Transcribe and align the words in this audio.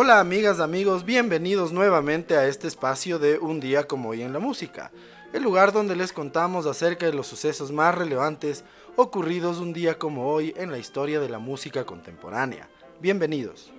Hola 0.00 0.20
amigas, 0.20 0.60
amigos, 0.60 1.04
bienvenidos 1.04 1.72
nuevamente 1.72 2.36
a 2.36 2.46
este 2.46 2.68
espacio 2.68 3.18
de 3.18 3.36
Un 3.40 3.58
día 3.58 3.88
como 3.88 4.10
hoy 4.10 4.22
en 4.22 4.32
la 4.32 4.38
música, 4.38 4.92
el 5.32 5.42
lugar 5.42 5.72
donde 5.72 5.96
les 5.96 6.12
contamos 6.12 6.66
acerca 6.66 7.06
de 7.06 7.12
los 7.12 7.26
sucesos 7.26 7.72
más 7.72 7.96
relevantes 7.96 8.62
ocurridos 8.94 9.58
un 9.58 9.72
día 9.72 9.98
como 9.98 10.30
hoy 10.30 10.54
en 10.56 10.70
la 10.70 10.78
historia 10.78 11.18
de 11.18 11.28
la 11.28 11.40
música 11.40 11.84
contemporánea. 11.84 12.68
Bienvenidos. 13.00 13.72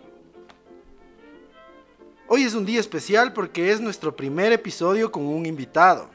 Hoy 2.27 2.43
es 2.43 2.53
un 2.53 2.65
día 2.65 2.81
especial 2.81 3.31
porque 3.31 3.71
es 3.71 3.79
nuestro 3.79 4.13
primer 4.13 4.51
episodio 4.51 5.13
con 5.13 5.25
un 5.25 5.45
invitado. 5.45 6.09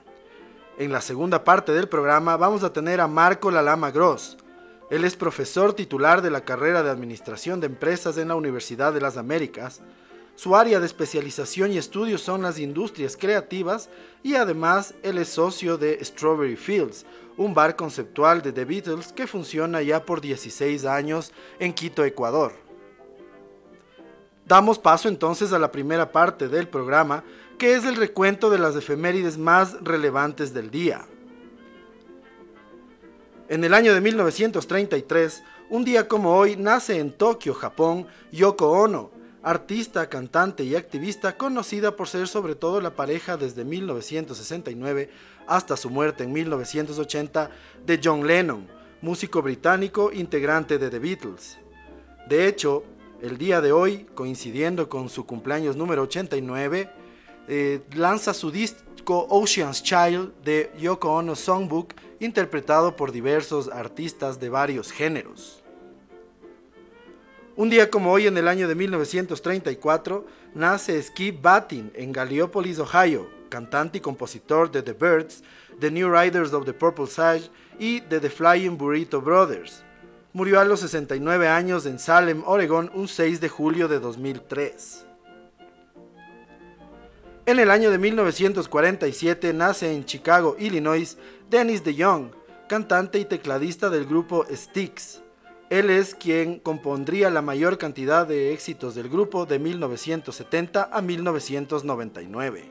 En 0.76 0.92
la 0.92 1.00
segunda 1.00 1.44
parte 1.44 1.72
del 1.72 1.88
programa 1.88 2.36
vamos 2.36 2.62
a 2.62 2.74
tener 2.74 3.00
a 3.00 3.08
Marco 3.08 3.50
Lalama 3.50 3.90
Gross. 3.90 4.36
Él 4.90 5.04
es 5.04 5.16
profesor 5.16 5.72
titular 5.72 6.20
de 6.20 6.30
la 6.30 6.44
carrera 6.44 6.82
de 6.82 6.90
Administración 6.90 7.60
de 7.60 7.66
Empresas 7.66 8.18
en 8.18 8.28
la 8.28 8.34
Universidad 8.34 8.92
de 8.92 9.00
las 9.00 9.16
Américas. 9.16 9.80
Su 10.36 10.56
área 10.56 10.80
de 10.80 10.86
especialización 10.86 11.72
y 11.72 11.78
estudios 11.78 12.20
son 12.20 12.42
las 12.42 12.58
industrias 12.58 13.16
creativas 13.16 13.88
y 14.22 14.34
además 14.34 14.94
él 15.02 15.18
es 15.18 15.28
socio 15.28 15.78
de 15.78 16.04
Strawberry 16.04 16.56
Fields, 16.56 17.06
un 17.36 17.54
bar 17.54 17.76
conceptual 17.76 18.42
de 18.42 18.52
The 18.52 18.64
Beatles 18.64 19.12
que 19.12 19.26
funciona 19.26 19.80
ya 19.80 20.04
por 20.04 20.20
16 20.20 20.84
años 20.84 21.32
en 21.58 21.72
Quito, 21.72 22.04
Ecuador. 22.04 22.52
Damos 24.46 24.78
paso 24.78 25.08
entonces 25.08 25.52
a 25.54 25.58
la 25.58 25.72
primera 25.72 26.12
parte 26.12 26.48
del 26.48 26.68
programa 26.68 27.24
que 27.58 27.74
es 27.74 27.84
el 27.84 27.96
recuento 27.96 28.50
de 28.50 28.58
las 28.58 28.76
efemérides 28.76 29.38
más 29.38 29.76
relevantes 29.82 30.52
del 30.52 30.70
día. 30.70 31.06
En 33.48 33.62
el 33.62 33.74
año 33.74 33.92
de 33.92 34.00
1933, 34.00 35.42
un 35.68 35.84
día 35.84 36.08
como 36.08 36.34
hoy, 36.34 36.56
nace 36.56 36.98
en 36.98 37.12
Tokio, 37.12 37.52
Japón, 37.52 38.06
Yoko 38.32 38.70
Ono, 38.70 39.10
artista, 39.42 40.08
cantante 40.08 40.64
y 40.64 40.74
activista 40.76 41.36
conocida 41.36 41.94
por 41.94 42.08
ser 42.08 42.26
sobre 42.26 42.54
todo 42.54 42.80
la 42.80 42.96
pareja 42.96 43.36
desde 43.36 43.66
1969 43.66 45.10
hasta 45.46 45.76
su 45.76 45.90
muerte 45.90 46.24
en 46.24 46.32
1980 46.32 47.50
de 47.84 48.00
John 48.02 48.26
Lennon, 48.26 48.66
músico 49.02 49.42
británico 49.42 50.10
integrante 50.10 50.78
de 50.78 50.88
The 50.88 50.98
Beatles. 50.98 51.58
De 52.26 52.48
hecho, 52.48 52.84
el 53.20 53.36
día 53.36 53.60
de 53.60 53.72
hoy, 53.72 54.06
coincidiendo 54.14 54.88
con 54.88 55.10
su 55.10 55.26
cumpleaños 55.26 55.76
número 55.76 56.04
89, 56.04 56.90
eh, 57.48 57.82
lanza 57.94 58.32
su 58.32 58.50
disco 58.50 58.93
Ocean's 59.06 59.82
Child 59.82 60.32
de 60.44 60.70
Yoko 60.78 61.12
Ono 61.12 61.36
Songbook, 61.36 61.94
interpretado 62.20 62.96
por 62.96 63.12
diversos 63.12 63.68
artistas 63.68 64.40
de 64.40 64.48
varios 64.48 64.90
géneros. 64.90 65.62
Un 67.56 67.70
día 67.70 67.90
como 67.90 68.10
hoy, 68.10 68.26
en 68.26 68.36
el 68.36 68.48
año 68.48 68.66
de 68.66 68.74
1934, 68.74 70.26
nace 70.54 71.00
Skip 71.02 71.40
Battin 71.40 71.92
en 71.94 72.12
Gallipolis, 72.12 72.80
Ohio, 72.80 73.28
cantante 73.48 73.98
y 73.98 74.00
compositor 74.00 74.72
de 74.72 74.82
The 74.82 74.92
Birds, 74.92 75.44
The 75.78 75.90
New 75.90 76.12
Riders 76.12 76.52
of 76.52 76.64
the 76.64 76.72
Purple 76.72 77.06
Sage 77.06 77.50
y 77.78 78.00
The 78.00 78.28
Flying 78.28 78.76
Burrito 78.76 79.20
Brothers. 79.20 79.84
Murió 80.32 80.58
a 80.58 80.64
los 80.64 80.80
69 80.80 81.46
años 81.46 81.86
en 81.86 82.00
Salem, 82.00 82.42
Oregon, 82.44 82.90
un 82.92 83.06
6 83.06 83.40
de 83.40 83.48
julio 83.48 83.86
de 83.86 84.00
2003. 84.00 85.03
En 87.46 87.58
el 87.58 87.70
año 87.70 87.90
de 87.90 87.98
1947 87.98 89.52
nace 89.52 89.92
en 89.92 90.06
Chicago, 90.06 90.56
Illinois, 90.58 91.18
Dennis 91.50 91.84
DeYoung, 91.84 92.30
cantante 92.70 93.18
y 93.18 93.26
tecladista 93.26 93.90
del 93.90 94.06
grupo 94.06 94.46
Styx. 94.50 95.20
Él 95.68 95.90
es 95.90 96.14
quien 96.14 96.58
compondría 96.58 97.28
la 97.28 97.42
mayor 97.42 97.76
cantidad 97.76 98.26
de 98.26 98.54
éxitos 98.54 98.94
del 98.94 99.10
grupo 99.10 99.44
de 99.44 99.58
1970 99.58 100.88
a 100.90 101.02
1999. 101.02 102.64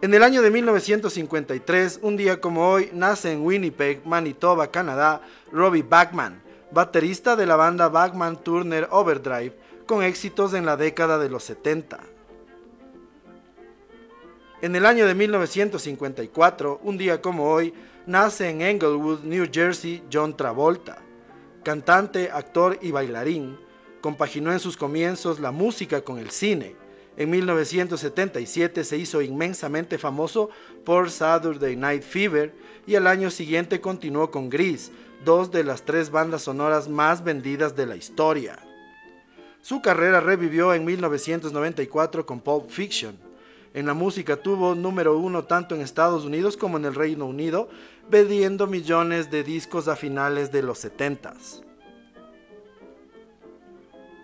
En 0.00 0.14
el 0.14 0.22
año 0.22 0.42
de 0.42 0.50
1953, 0.52 1.98
un 2.02 2.16
día 2.16 2.40
como 2.40 2.70
hoy, 2.70 2.88
nace 2.92 3.32
en 3.32 3.44
Winnipeg, 3.44 4.06
Manitoba, 4.06 4.70
Canadá, 4.70 5.22
Robbie 5.50 5.82
Bachman, 5.82 6.40
baterista 6.70 7.34
de 7.34 7.46
la 7.46 7.56
banda 7.56 7.88
Bachman 7.88 8.36
Turner 8.44 8.86
Overdrive, 8.92 9.65
con 9.86 10.02
éxitos 10.02 10.52
en 10.52 10.66
la 10.66 10.76
década 10.76 11.18
de 11.18 11.30
los 11.30 11.44
70. 11.44 12.00
En 14.62 14.74
el 14.74 14.84
año 14.84 15.06
de 15.06 15.14
1954, 15.14 16.80
un 16.82 16.98
día 16.98 17.22
como 17.22 17.50
hoy, 17.50 17.72
nace 18.06 18.48
en 18.48 18.62
Englewood, 18.62 19.20
New 19.22 19.46
Jersey, 19.52 20.02
John 20.12 20.36
Travolta. 20.36 20.98
Cantante, 21.62 22.30
actor 22.30 22.78
y 22.80 22.90
bailarín, 22.90 23.58
compaginó 24.00 24.52
en 24.52 24.60
sus 24.60 24.76
comienzos 24.76 25.40
la 25.40 25.50
música 25.50 26.00
con 26.02 26.18
el 26.18 26.30
cine. 26.30 26.74
En 27.16 27.30
1977 27.30 28.84
se 28.84 28.96
hizo 28.96 29.22
inmensamente 29.22 29.98
famoso 29.98 30.50
por 30.84 31.10
Saturday 31.10 31.76
Night 31.76 32.02
Fever 32.02 32.54
y 32.86 32.94
al 32.94 33.06
año 33.06 33.30
siguiente 33.30 33.80
continuó 33.80 34.30
con 34.30 34.48
Grease, 34.48 34.92
dos 35.24 35.50
de 35.50 35.64
las 35.64 35.82
tres 35.82 36.10
bandas 36.10 36.42
sonoras 36.42 36.88
más 36.88 37.24
vendidas 37.24 37.74
de 37.74 37.86
la 37.86 37.96
historia. 37.96 38.65
Su 39.66 39.82
carrera 39.82 40.20
revivió 40.20 40.72
en 40.74 40.84
1994 40.84 42.24
con 42.24 42.38
Pulp 42.38 42.70
Fiction. 42.70 43.18
En 43.74 43.86
la 43.86 43.94
música 43.94 44.36
tuvo 44.36 44.76
número 44.76 45.18
uno 45.18 45.42
tanto 45.42 45.74
en 45.74 45.80
Estados 45.80 46.24
Unidos 46.24 46.56
como 46.56 46.76
en 46.76 46.84
el 46.84 46.94
Reino 46.94 47.26
Unido, 47.26 47.68
vendiendo 48.08 48.68
millones 48.68 49.28
de 49.28 49.42
discos 49.42 49.88
a 49.88 49.96
finales 49.96 50.52
de 50.52 50.62
los 50.62 50.78
70 50.78 51.34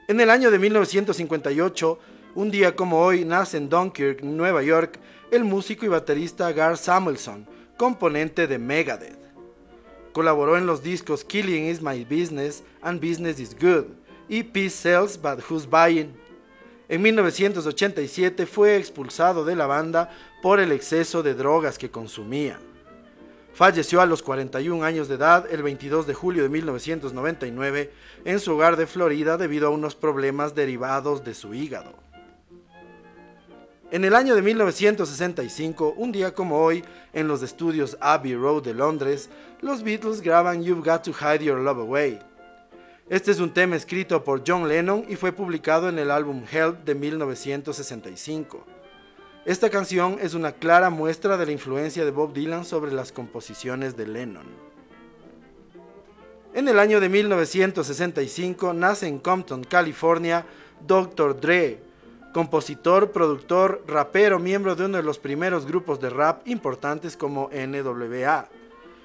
En 0.07 0.21
el 0.21 0.31
año 0.31 0.53
de 0.53 0.61
1958, 0.61 1.99
un 2.37 2.53
día 2.53 2.77
como 2.77 3.01
hoy, 3.01 3.25
nace 3.25 3.57
en 3.57 3.69
Dunkirk, 3.69 4.23
Nueva 4.23 4.63
York, 4.63 5.01
el 5.33 5.43
músico 5.43 5.85
y 5.85 5.89
baterista 5.89 6.53
Gar 6.53 6.77
Samuelson, 6.77 7.49
componente 7.77 8.47
de 8.47 8.59
Megadeth. 8.59 9.19
Colaboró 10.13 10.57
en 10.57 10.67
los 10.67 10.85
discos 10.85 11.25
Killing 11.25 11.65
is 11.65 11.83
My 11.83 12.05
Business 12.05 12.63
and 12.81 13.01
Business 13.01 13.41
is 13.41 13.57
Good 13.61 14.02
Peace 14.29 14.75
Sells 14.75 15.21
But 15.21 15.41
Who's 15.49 15.69
Buying. 15.69 16.13
En 16.89 17.03
1987 17.03 18.47
fue 18.47 18.77
expulsado 18.77 19.45
de 19.45 19.57
la 19.57 19.67
banda 19.67 20.11
por 20.43 20.61
el 20.61 20.73
exceso 20.73 21.23
de 21.23 21.35
drogas 21.35 21.79
que 21.79 21.91
consumía. 21.91 22.59
Falleció 23.55 24.01
a 24.01 24.07
los 24.07 24.23
41 24.23 24.83
años 24.83 25.09
de 25.09 25.17
edad 25.17 25.47
el 25.51 25.63
22 25.63 26.07
de 26.07 26.15
julio 26.15 26.43
de 26.43 26.49
1999 26.49 27.93
en 28.25 28.41
su 28.41 28.53
hogar 28.53 28.77
de 28.77 28.87
Florida 28.87 29.37
debido 29.37 29.69
a 29.69 29.71
unos 29.71 29.95
problemas 29.95 30.55
derivados 30.55 31.23
de 31.25 31.35
su 31.35 31.53
hígado. 31.55 31.93
En 33.91 34.07
el 34.07 34.15
año 34.15 34.35
de 34.35 34.41
1965, 34.41 35.93
un 35.99 36.13
día 36.13 36.33
como 36.33 36.59
hoy, 36.59 36.83
en 37.13 37.29
los 37.29 37.43
estudios 37.43 37.99
Abbey 38.01 38.35
Road 38.35 38.63
de 38.63 38.73
Londres, 38.73 39.29
los 39.61 39.83
Beatles 39.83 40.23
graban 40.23 40.63
You've 40.63 40.91
Got 40.91 41.03
to 41.03 41.13
Hide 41.13 41.45
Your 41.45 41.59
Love 41.59 41.81
Away, 41.81 42.19
este 43.09 43.31
es 43.31 43.41
un 43.41 43.53
tema 43.53 43.77
escrito 43.77 44.23
por 44.23 44.43
John 44.47 44.69
Lennon 44.69 45.05
y 45.09 45.17
fue 45.17 45.33
publicado 45.33 45.89
en 45.89 45.99
el 45.99 46.11
álbum 46.11 46.45
Help 46.51 46.85
de 46.85 46.95
1965. 46.95 48.65
Esta 49.45 49.71
canción 49.71 50.19
es 50.21 50.35
una 50.35 50.53
clara 50.53 50.89
muestra 50.89 51.37
de 51.37 51.47
la 51.47 51.53
influencia 51.53 52.05
de 52.05 52.13
Bob 52.13 52.33
Dylan 52.33 52.65
sobre 52.65 52.93
las 52.93 53.11
composiciones 53.11 53.97
de 53.97 54.07
Lennon. 54.07 54.47
En 56.55 56.69
el 56.69 56.79
año 56.79 57.01
de 57.01 57.09
1965 57.09 58.73
nace 58.73 59.09
en 59.09 59.19
Compton, 59.19 59.65
California, 59.65 60.47
Dr. 60.87 61.41
Dre, 61.41 61.81
compositor, 62.33 63.11
productor, 63.11 63.83
rapero, 63.87 64.39
miembro 64.39 64.77
de 64.77 64.85
uno 64.85 64.99
de 64.99 65.03
los 65.03 65.19
primeros 65.19 65.67
grupos 65.67 66.01
de 66.01 66.11
rap 66.11 66.47
importantes 66.47 67.17
como 67.17 67.51
NWA, 67.53 68.49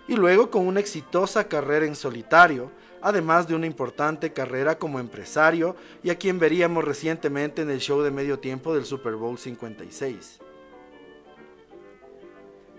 y 0.07 0.15
luego 0.15 0.51
con 0.51 0.67
una 0.67 0.79
exitosa 0.79 1.47
carrera 1.47 1.85
en 1.85 1.95
solitario, 1.95 2.71
además 3.01 3.47
de 3.47 3.55
una 3.55 3.65
importante 3.65 4.33
carrera 4.33 4.77
como 4.77 4.99
empresario 4.99 5.75
y 6.03 6.09
a 6.09 6.17
quien 6.17 6.39
veríamos 6.39 6.83
recientemente 6.83 7.61
en 7.61 7.69
el 7.69 7.79
show 7.79 8.01
de 8.01 8.11
medio 8.11 8.39
tiempo 8.39 8.73
del 8.73 8.85
Super 8.85 9.15
Bowl 9.15 9.37
56. 9.37 10.39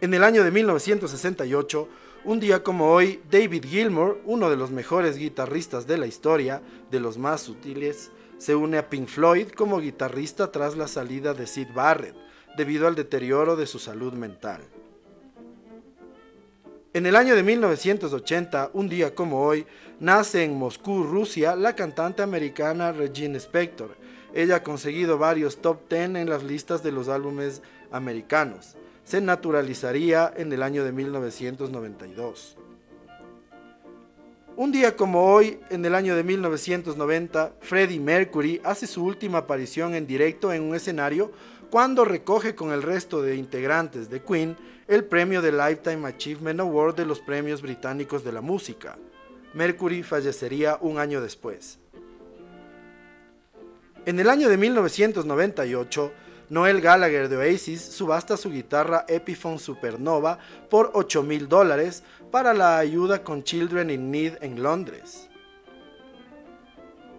En 0.01 0.15
el 0.15 0.23
año 0.23 0.45
de 0.45 0.51
1968, 0.51 1.89
un 2.25 2.41
día 2.41 2.63
como 2.63 2.93
hoy, 2.93 3.21
David 3.31 3.65
Gilmour, 3.65 4.21
uno 4.25 4.51
de 4.51 4.57
los 4.57 4.71
mejores 4.71 5.17
guitarristas 5.17 5.87
de 5.87 5.99
la 5.99 6.07
historia, 6.07 6.63
de 6.91 7.01
los 7.01 7.19
más 7.19 7.41
sutiles, 7.41 8.13
se 8.39 8.55
une 8.55 8.79
a 8.79 8.89
Pink 8.89 9.09
Floyd 9.09 9.49
como 9.49 9.81
guitarrista 9.81 10.53
tras 10.53 10.77
la 10.77 10.89
salida 10.89 11.35
de 11.35 11.47
Sid 11.47 11.69
Barrett, 11.75 12.15
debido 12.57 12.87
al 12.87 12.95
deterioro 12.95 13.57
de 13.57 13.67
su 13.67 13.79
salud 13.79 14.13
mental. 14.13 14.63
En 16.99 17.07
el 17.07 17.15
año 17.15 17.37
de 17.37 17.45
1980, 17.45 18.71
un 18.73 18.89
día 18.89 19.15
como 19.15 19.45
hoy, 19.45 19.65
nace 20.01 20.43
en 20.43 20.59
Moscú, 20.59 21.05
Rusia, 21.05 21.55
la 21.55 21.77
cantante 21.77 22.23
americana 22.23 22.91
Regina 22.91 23.37
Spector. 23.37 23.95
Ella 24.35 24.57
ha 24.57 24.63
conseguido 24.65 25.17
varios 25.17 25.59
top 25.59 25.89
10 25.89 26.17
en 26.17 26.29
las 26.29 26.43
listas 26.43 26.83
de 26.83 26.91
los 26.91 27.07
álbumes 27.09 27.63
americanos. 27.93 28.75
Se 29.05 29.21
naturalizaría 29.21 30.33
en 30.37 30.53
el 30.53 30.61
año 30.61 30.83
de 30.83 30.91
1992. 30.91 32.57
Un 34.57 34.73
día 34.73 34.97
como 34.97 35.33
hoy, 35.33 35.61
en 35.71 35.85
el 35.85 35.95
año 35.95 36.17
de 36.17 36.25
1990, 36.25 37.53
Freddie 37.61 38.01
Mercury 38.01 38.61
hace 38.65 38.89
su 38.89 39.05
última 39.05 39.39
aparición 39.39 39.95
en 39.95 40.09
directo 40.09 40.53
en 40.53 40.65
un 40.65 40.75
escenario 40.75 41.31
cuando 41.71 42.05
recoge 42.05 42.57
con 42.57 42.73
el 42.73 42.83
resto 42.83 43.23
de 43.23 43.37
integrantes 43.37 44.11
de 44.11 44.21
Queen 44.21 44.57
el 44.89 45.05
premio 45.05 45.43
de 45.43 45.53
Lifetime 45.53 46.09
Achievement 46.09 46.61
Award 46.61 46.97
de 46.97 47.05
los 47.05 47.21
premios 47.21 47.61
británicos 47.61 48.25
de 48.25 48.33
la 48.33 48.41
música. 48.41 48.97
Mercury 49.53 50.03
fallecería 50.03 50.79
un 50.81 50.99
año 50.99 51.21
después. 51.21 51.79
En 54.07 54.19
el 54.19 54.31
año 54.31 54.49
de 54.49 54.57
1998, 54.57 56.13
Noel 56.49 56.81
Gallagher 56.81 57.29
de 57.29 57.37
Oasis 57.37 57.83
subasta 57.83 58.39
su 58.39 58.51
guitarra 58.51 59.05
Epiphone 59.09 59.59
Supernova 59.59 60.39
por 60.71 60.91
8 60.95 61.23
mil 61.23 61.49
dólares 61.49 62.03
para 62.31 62.55
la 62.55 62.79
ayuda 62.79 63.23
con 63.23 63.45
Children 63.45 63.91
in 63.91 64.11
Need 64.11 64.43
en 64.43 64.63
Londres. 64.63 65.29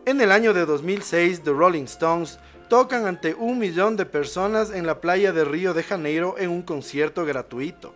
En 0.06 0.20
el 0.22 0.32
año 0.32 0.56
de 0.56 0.66
2006, 0.66 1.44
The 1.44 1.52
Rolling 1.52 1.84
Stones 1.84 2.40
tocan 2.70 3.08
ante 3.08 3.34
un 3.34 3.58
millón 3.58 3.98
de 3.98 4.06
personas 4.06 4.72
en 4.72 4.86
la 4.86 5.02
playa 5.02 5.34
de 5.34 5.44
Río 5.44 5.74
de 5.74 5.84
Janeiro 5.84 6.36
en 6.38 6.52
un 6.52 6.62
concierto 6.62 7.26
gratuito. 7.26 7.94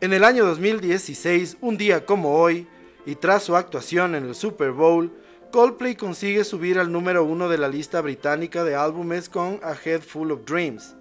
En 0.00 0.12
el 0.12 0.24
año 0.24 0.46
2016, 0.46 1.58
un 1.60 1.76
día 1.76 2.06
como 2.06 2.38
hoy, 2.38 2.66
y 3.04 3.16
tras 3.16 3.42
su 3.42 3.56
actuación 3.56 4.14
en 4.14 4.24
el 4.24 4.34
Super 4.34 4.70
Bowl, 4.70 5.12
Coldplay 5.50 5.96
consigue 5.96 6.44
subir 6.44 6.78
al 6.78 6.90
número 6.90 7.24
uno 7.24 7.48
de 7.48 7.58
la 7.58 7.68
lista 7.68 8.00
británica 8.00 8.64
de 8.64 8.74
álbumes 8.74 9.28
con 9.28 9.60
A 9.62 9.74
Head 9.74 10.00
Full 10.00 10.30
of 10.30 10.44
Dreams. 10.46 10.94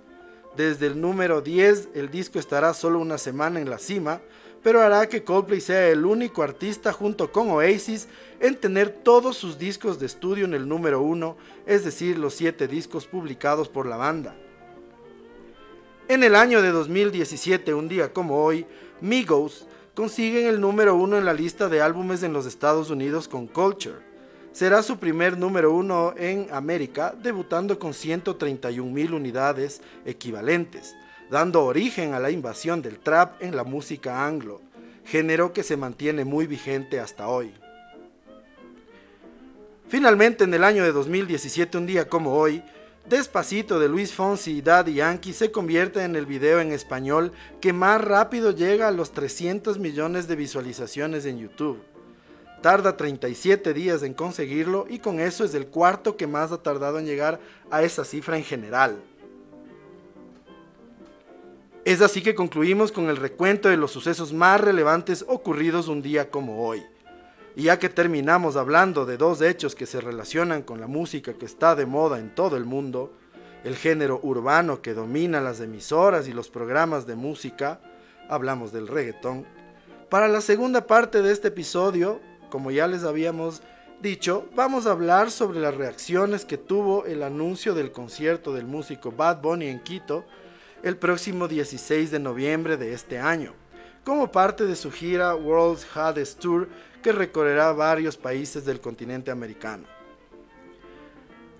Desde 0.57 0.87
el 0.87 0.99
número 0.99 1.41
10 1.41 1.89
el 1.93 2.11
disco 2.11 2.37
estará 2.37 2.73
solo 2.73 2.99
una 2.99 3.17
semana 3.17 3.61
en 3.61 3.69
la 3.69 3.79
cima, 3.79 4.21
pero 4.63 4.81
hará 4.81 5.07
que 5.07 5.23
Coldplay 5.23 5.61
sea 5.61 5.89
el 5.89 6.05
único 6.05 6.43
artista 6.43 6.93
junto 6.93 7.31
con 7.31 7.49
Oasis 7.49 8.07
en 8.39 8.55
tener 8.55 8.89
todos 8.89 9.37
sus 9.37 9.57
discos 9.57 9.99
de 9.99 10.05
estudio 10.05 10.45
en 10.45 10.53
el 10.53 10.67
número 10.67 11.01
1, 11.01 11.35
es 11.65 11.83
decir, 11.83 12.17
los 12.17 12.33
7 12.35 12.67
discos 12.67 13.07
publicados 13.07 13.69
por 13.69 13.85
la 13.85 13.97
banda. 13.97 14.35
En 16.07 16.23
el 16.23 16.35
año 16.35 16.61
de 16.61 16.71
2017, 16.71 17.73
un 17.73 17.87
día 17.87 18.13
como 18.13 18.43
hoy, 18.43 18.65
Migos 18.99 19.67
consiguen 19.95 20.47
el 20.47 20.59
número 20.59 20.95
1 20.95 21.17
en 21.17 21.25
la 21.25 21.33
lista 21.33 21.69
de 21.69 21.81
álbumes 21.81 22.23
en 22.23 22.33
los 22.33 22.45
Estados 22.45 22.89
Unidos 22.89 23.27
con 23.27 23.47
Culture 23.47 24.11
será 24.51 24.83
su 24.83 24.97
primer 24.97 25.37
número 25.37 25.73
uno 25.73 26.13
en 26.17 26.47
América, 26.51 27.15
debutando 27.21 27.79
con 27.79 27.93
131 27.93 28.91
mil 28.91 29.13
unidades 29.13 29.81
equivalentes, 30.05 30.95
dando 31.31 31.63
origen 31.63 32.13
a 32.13 32.19
la 32.19 32.29
invasión 32.29 32.81
del 32.81 32.99
trap 32.99 33.41
en 33.41 33.55
la 33.55 33.63
música 33.63 34.25
anglo, 34.25 34.59
género 35.05 35.53
que 35.53 35.63
se 35.63 35.77
mantiene 35.77 36.25
muy 36.25 36.45
vigente 36.45 36.99
hasta 36.99 37.29
hoy. 37.29 37.53
Finalmente, 39.87 40.43
en 40.43 40.53
el 40.53 40.65
año 40.65 40.83
de 40.83 40.91
2017, 40.91 41.77
un 41.77 41.85
día 41.85 42.09
como 42.09 42.33
hoy, 42.33 42.61
Despacito 43.09 43.79
de 43.79 43.87
Luis 43.87 44.13
Fonsi 44.13 44.57
y 44.57 44.61
Daddy 44.61 44.95
Yankee 44.95 45.33
se 45.33 45.51
convierte 45.51 46.03
en 46.03 46.17
el 46.17 46.25
video 46.25 46.59
en 46.59 46.73
español 46.73 47.31
que 47.61 47.73
más 47.73 48.01
rápido 48.01 48.51
llega 48.51 48.89
a 48.89 48.91
los 48.91 49.11
300 49.11 49.79
millones 49.79 50.27
de 50.27 50.35
visualizaciones 50.35 51.25
en 51.25 51.39
YouTube. 51.39 51.81
Tarda 52.61 52.97
37 52.97 53.73
días 53.73 54.03
en 54.03 54.13
conseguirlo 54.13 54.85
y 54.87 54.99
con 54.99 55.19
eso 55.19 55.45
es 55.45 55.55
el 55.55 55.67
cuarto 55.67 56.15
que 56.15 56.27
más 56.27 56.51
ha 56.51 56.61
tardado 56.61 56.99
en 56.99 57.05
llegar 57.05 57.39
a 57.71 57.81
esa 57.83 58.03
cifra 58.05 58.37
en 58.37 58.43
general. 58.43 59.01
Es 61.83 62.01
así 62.01 62.21
que 62.21 62.35
concluimos 62.35 62.91
con 62.91 63.09
el 63.09 63.17
recuento 63.17 63.67
de 63.67 63.77
los 63.77 63.91
sucesos 63.91 64.33
más 64.33 64.61
relevantes 64.61 65.25
ocurridos 65.27 65.87
un 65.87 66.03
día 66.03 66.29
como 66.29 66.67
hoy. 66.67 66.83
Y 67.55 67.63
ya 67.63 67.79
que 67.79 67.89
terminamos 67.89 68.55
hablando 68.55 69.05
de 69.05 69.17
dos 69.17 69.41
hechos 69.41 69.73
que 69.73 69.87
se 69.87 69.99
relacionan 69.99 70.61
con 70.61 70.79
la 70.79 70.85
música 70.85 71.33
que 71.33 71.45
está 71.45 71.75
de 71.75 71.87
moda 71.87 72.19
en 72.19 72.35
todo 72.35 72.55
el 72.55 72.65
mundo, 72.65 73.11
el 73.63 73.75
género 73.75 74.19
urbano 74.21 74.81
que 74.81 74.93
domina 74.93 75.41
las 75.41 75.59
emisoras 75.59 76.27
y 76.27 76.33
los 76.33 76.49
programas 76.49 77.07
de 77.07 77.15
música, 77.15 77.81
hablamos 78.29 78.71
del 78.71 78.87
reggaetón, 78.87 79.47
para 80.07 80.27
la 80.27 80.41
segunda 80.41 80.85
parte 80.85 81.23
de 81.23 81.31
este 81.31 81.47
episodio 81.47 82.21
como 82.51 82.69
ya 82.69 82.85
les 82.85 83.03
habíamos 83.03 83.63
dicho, 84.01 84.47
vamos 84.55 84.85
a 84.85 84.91
hablar 84.91 85.31
sobre 85.31 85.59
las 85.59 85.73
reacciones 85.73 86.45
que 86.45 86.57
tuvo 86.59 87.05
el 87.05 87.23
anuncio 87.23 87.73
del 87.73 87.91
concierto 87.91 88.53
del 88.53 88.67
músico 88.67 89.11
Bad 89.11 89.41
Bunny 89.41 89.67
en 89.67 89.79
Quito 89.79 90.25
el 90.83 90.97
próximo 90.97 91.47
16 91.47 92.11
de 92.11 92.19
noviembre 92.19 92.77
de 92.77 92.93
este 92.93 93.19
año, 93.19 93.53
como 94.03 94.31
parte 94.31 94.65
de 94.65 94.75
su 94.75 94.91
gira 94.91 95.35
World's 95.35 95.85
Hardest 95.95 96.39
Tour 96.39 96.69
que 97.03 97.11
recorrerá 97.11 97.71
varios 97.71 98.17
países 98.17 98.65
del 98.65 98.79
continente 98.79 99.31
americano. 99.31 99.83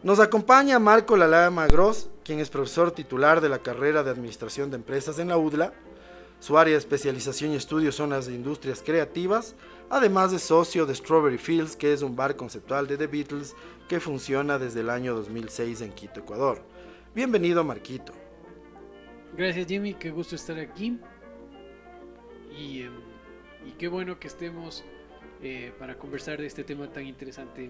Nos 0.03 0.19
acompaña 0.19 0.79
Marco 0.79 1.15
Lalama 1.15 1.68
Gross, 1.68 2.09
quien 2.23 2.39
es 2.39 2.50
profesor 2.50 2.91
titular 2.91 3.41
de 3.41 3.50
la 3.50 3.59
carrera 3.59 4.03
de 4.03 4.09
Administración 4.09 4.71
de 4.71 4.77
Empresas 4.77 5.19
en 5.19 5.27
la 5.27 5.38
UDLA. 5.38 5.73
Su 6.39 6.57
área 6.57 6.73
de 6.73 6.79
especialización 6.79 7.51
y 7.51 7.56
estudio 7.56 7.91
son 7.91 8.09
las 8.09 8.27
industrias 8.27 8.81
creativas, 8.83 9.53
además 9.91 10.31
de 10.31 10.39
socio 10.39 10.88
de 10.88 10.95
Strawberry 10.95 11.38
Fields, 11.38 11.75
que 11.75 11.94
es 11.94 12.01
un 12.01 12.15
bar 12.15 12.35
conceptual 12.35 12.88
de 12.88 12.97
The 12.97 13.06
Beatles 13.06 13.56
que 13.88 14.00
funciona 14.00 14.57
desde 14.57 14.79
el 14.79 14.89
año 14.89 15.13
2006 15.13 15.81
en 15.81 15.91
Quito, 15.91 16.21
Ecuador. 16.21 16.63
Bienvenido, 17.13 17.63
Marquito. 17.63 18.13
Gracias, 19.38 19.68
Jimmy, 19.68 19.94
qué 19.94 20.12
gusto 20.12 20.36
estar 20.36 20.60
aquí. 20.60 21.00
Y, 22.57 22.81
em, 22.81 22.92
qué 23.78 23.88
bueno 23.88 24.19
que 24.19 24.28
estemos 24.28 24.83
eh, 25.42 25.72
para 25.80 25.98
conversar 25.98 26.39
de 26.39 26.48
este 26.48 26.63
tema 26.63 26.88
tan 26.92 27.06
interesante 27.06 27.69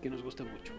que 0.00 0.10
nos 0.10 0.22
gusta 0.22 0.42
mucho. 0.42 0.72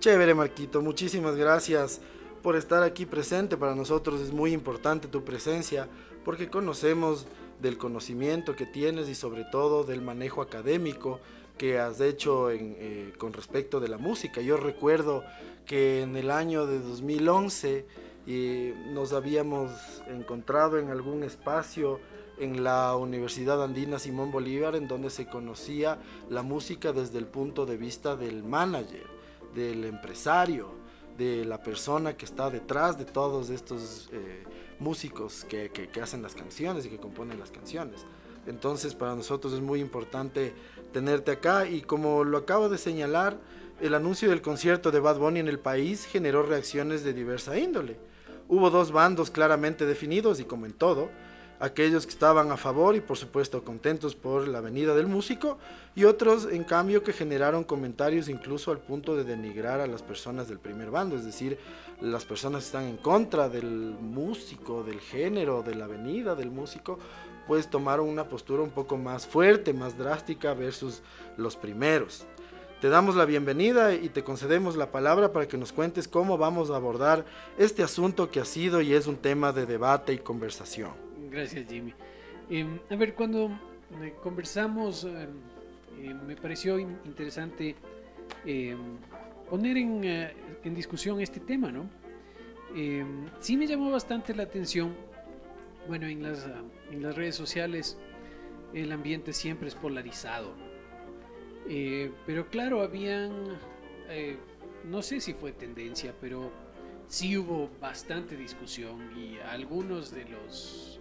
Chévere, 0.00 0.34
Marquito, 0.34 0.80
muchísimas 0.80 1.36
gracias 1.36 2.00
por 2.42 2.56
estar 2.56 2.82
aquí 2.82 3.06
presente. 3.06 3.56
Para 3.56 3.74
nosotros 3.74 4.20
es 4.20 4.32
muy 4.32 4.52
importante 4.52 5.06
tu 5.06 5.22
presencia 5.22 5.88
porque 6.24 6.48
conocemos 6.48 7.26
del 7.60 7.78
conocimiento 7.78 8.56
que 8.56 8.66
tienes 8.66 9.08
y 9.08 9.14
sobre 9.14 9.44
todo 9.44 9.84
del 9.84 10.00
manejo 10.00 10.42
académico 10.42 11.20
que 11.58 11.78
has 11.78 12.00
hecho 12.00 12.50
eh, 12.50 13.12
con 13.18 13.32
respecto 13.32 13.78
de 13.78 13.88
la 13.88 13.98
música. 13.98 14.40
Yo 14.40 14.56
recuerdo 14.56 15.22
que 15.66 16.02
en 16.02 16.16
el 16.16 16.30
año 16.30 16.66
de 16.66 16.80
2011 16.80 17.86
eh, 18.26 18.74
nos 18.90 19.12
habíamos 19.12 19.70
encontrado 20.08 20.78
en 20.78 20.90
algún 20.90 21.22
espacio 21.22 22.00
en 22.38 22.64
la 22.64 22.96
Universidad 22.96 23.62
Andina 23.62 23.98
Simón 23.98 24.30
Bolívar 24.30 24.74
en 24.74 24.88
donde 24.88 25.10
se 25.10 25.26
conocía 25.26 25.98
la 26.30 26.42
música 26.42 26.92
desde 26.92 27.18
el 27.18 27.26
punto 27.26 27.66
de 27.66 27.76
vista 27.76 28.16
del 28.16 28.42
manager, 28.42 29.06
del 29.54 29.84
empresario, 29.84 30.70
de 31.18 31.44
la 31.44 31.62
persona 31.62 32.16
que 32.16 32.24
está 32.24 32.50
detrás 32.50 32.98
de 32.98 33.04
todos 33.04 33.50
estos... 33.50 34.08
Eh, 34.12 34.44
músicos 34.82 35.46
que, 35.48 35.70
hacen 36.02 36.22
las 36.22 36.34
canciones 36.34 36.84
y 36.84 36.90
que 36.90 36.98
componen 36.98 37.38
las 37.38 37.50
canciones. 37.50 38.04
Entonces 38.46 38.94
para 38.94 39.14
nosotros 39.14 39.54
es 39.54 39.60
muy 39.60 39.80
importante 39.80 40.52
tenerte 40.92 41.30
acá 41.30 41.66
y 41.66 41.80
como 41.80 42.24
lo 42.24 42.38
acabo 42.38 42.68
de 42.68 42.76
señalar, 42.76 43.38
el 43.80 43.94
anuncio 43.94 44.28
del 44.28 44.42
concierto 44.42 44.90
de 44.90 45.00
Bad 45.00 45.18
Bunny 45.18 45.40
en 45.40 45.48
el 45.48 45.58
país 45.58 46.04
generó 46.04 46.42
reacciones 46.42 47.04
de 47.04 47.14
diversa 47.14 47.56
índole. 47.56 47.96
Hubo 48.52 48.68
dos 48.68 48.92
bandos 48.92 49.30
claramente 49.30 49.86
definidos 49.86 50.38
y 50.38 50.44
como 50.44 50.66
en 50.66 50.74
todo, 50.74 51.08
aquellos 51.58 52.04
que 52.04 52.12
estaban 52.12 52.52
a 52.52 52.58
favor 52.58 52.94
y 52.94 53.00
por 53.00 53.16
supuesto 53.16 53.64
contentos 53.64 54.14
por 54.14 54.46
la 54.46 54.60
venida 54.60 54.94
del 54.94 55.06
músico 55.06 55.56
y 55.94 56.04
otros 56.04 56.46
en 56.52 56.62
cambio 56.62 57.02
que 57.02 57.14
generaron 57.14 57.64
comentarios 57.64 58.28
incluso 58.28 58.70
al 58.70 58.76
punto 58.76 59.16
de 59.16 59.24
denigrar 59.24 59.80
a 59.80 59.86
las 59.86 60.02
personas 60.02 60.50
del 60.50 60.58
primer 60.58 60.90
bando, 60.90 61.16
es 61.16 61.24
decir, 61.24 61.56
las 62.02 62.26
personas 62.26 62.64
que 62.64 62.66
están 62.66 62.84
en 62.88 62.98
contra 62.98 63.48
del 63.48 63.64
músico, 63.64 64.82
del 64.82 65.00
género, 65.00 65.62
de 65.62 65.74
la 65.74 65.86
venida 65.86 66.34
del 66.34 66.50
músico, 66.50 66.98
pues 67.46 67.70
tomaron 67.70 68.06
una 68.06 68.28
postura 68.28 68.62
un 68.62 68.70
poco 68.70 68.98
más 68.98 69.26
fuerte, 69.26 69.72
más 69.72 69.96
drástica 69.96 70.52
versus 70.52 71.00
los 71.38 71.56
primeros. 71.56 72.26
Te 72.82 72.88
damos 72.88 73.14
la 73.14 73.26
bienvenida 73.26 73.94
y 73.94 74.08
te 74.08 74.24
concedemos 74.24 74.74
la 74.74 74.90
palabra 74.90 75.32
para 75.32 75.46
que 75.46 75.56
nos 75.56 75.72
cuentes 75.72 76.08
cómo 76.08 76.36
vamos 76.36 76.68
a 76.68 76.74
abordar 76.74 77.24
este 77.56 77.84
asunto 77.84 78.28
que 78.28 78.40
ha 78.40 78.44
sido 78.44 78.80
y 78.80 78.92
es 78.92 79.06
un 79.06 79.18
tema 79.18 79.52
de 79.52 79.66
debate 79.66 80.12
y 80.12 80.18
conversación. 80.18 80.90
Gracias, 81.30 81.64
Jimmy. 81.68 81.94
Em, 82.50 82.80
a 82.90 82.96
ver, 82.96 83.14
cuando 83.14 83.52
eh, 84.02 84.14
conversamos, 84.20 85.04
em, 85.04 85.28
em, 86.02 86.26
me 86.26 86.34
pareció 86.34 86.76
interesante 86.76 87.76
poner 89.48 89.76
eh, 89.76 90.34
en, 90.64 90.74
discusión 90.74 91.20
este 91.20 91.38
tema, 91.38 91.70
¿no? 91.70 91.88
sí 93.38 93.56
me 93.56 93.68
llamó 93.68 93.92
bastante 93.92 94.34
la 94.34 94.42
atención. 94.42 94.92
Bueno, 95.86 96.08
en 96.08 96.24
las, 96.24 96.48
en 96.90 97.00
las 97.00 97.14
redes 97.14 97.36
sociales 97.36 97.96
el 98.74 98.90
ambiente 98.90 99.32
siempre 99.32 99.68
es 99.68 99.76
polarizado. 99.76 100.71
Eh, 101.68 102.10
pero 102.26 102.48
claro, 102.48 102.82
habían, 102.82 103.32
no 104.84 105.02
sé 105.02 105.20
si 105.20 105.32
fue 105.32 105.52
tendencia, 105.52 106.14
pero 106.20 106.50
sí 107.06 107.36
hubo 107.36 107.70
bastante 107.80 108.36
discusión 108.36 109.10
y 109.16 109.38
algunos 109.38 110.10
de 110.10 110.24
los 110.24 111.00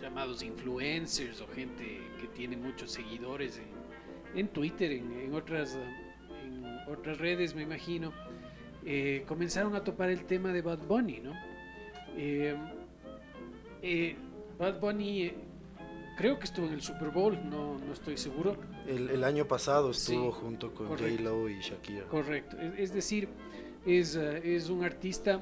llamados 0.00 0.42
influencers 0.42 1.40
o 1.40 1.48
gente 1.48 2.00
que 2.20 2.28
tiene 2.28 2.56
muchos 2.56 2.92
seguidores 2.92 3.58
en, 3.58 4.38
en 4.38 4.48
Twitter, 4.48 4.92
en, 4.92 5.12
en, 5.20 5.34
otras, 5.34 5.76
en 6.44 6.64
otras 6.88 7.18
redes, 7.18 7.54
me 7.54 7.62
imagino, 7.62 8.12
eh, 8.84 9.24
comenzaron 9.26 9.74
a 9.74 9.84
topar 9.84 10.10
el 10.10 10.24
tema 10.24 10.52
de 10.52 10.62
Bad 10.62 10.78
Bunny, 10.86 11.20
¿no? 11.20 11.32
Eh, 12.16 12.56
eh, 13.82 14.16
Bad 14.58 14.80
Bunny 14.80 15.32
creo 16.18 16.36
que 16.38 16.46
estuvo 16.46 16.66
en 16.66 16.72
el 16.72 16.82
Super 16.82 17.10
Bowl, 17.10 17.38
no, 17.48 17.78
no 17.78 17.92
estoy 17.92 18.16
seguro. 18.16 18.56
El, 18.86 19.08
el 19.08 19.22
año 19.22 19.46
pasado 19.46 19.92
estuvo 19.92 20.32
sí, 20.32 20.38
junto 20.40 20.74
con 20.74 20.88
J-Lo 20.88 21.48
y 21.48 21.60
Shakira. 21.60 22.06
Correcto, 22.08 22.58
es, 22.58 22.74
es 22.76 22.92
decir, 22.92 23.28
es, 23.86 24.16
uh, 24.16 24.32
es, 24.42 24.68
un 24.68 24.84
artista 24.84 25.40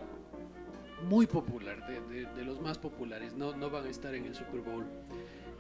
muy 1.08 1.26
popular, 1.26 1.86
de, 1.88 2.00
de, 2.14 2.26
de, 2.26 2.44
los 2.44 2.60
más 2.60 2.76
populares, 2.76 3.34
no, 3.34 3.56
no 3.56 3.70
van 3.70 3.86
a 3.86 3.88
estar 3.88 4.14
en 4.14 4.26
el 4.26 4.34
Super 4.34 4.60
Bowl. 4.60 4.84